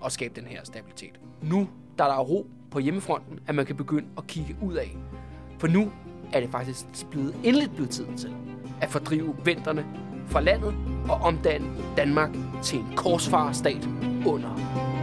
[0.00, 1.20] og skabe den her stabilitet.
[1.42, 1.68] Nu,
[1.98, 4.96] der er der ro på hjemmefronten, at man kan begynde at kigge ud af.
[5.58, 5.92] For nu
[6.32, 8.34] er det faktisk blevet endelig blevet tiden til
[8.80, 9.86] at fordrive venterne
[10.28, 10.74] fra landet
[11.08, 12.30] og omdanne Danmark
[12.62, 13.88] til en korsfarerstat
[14.26, 15.01] under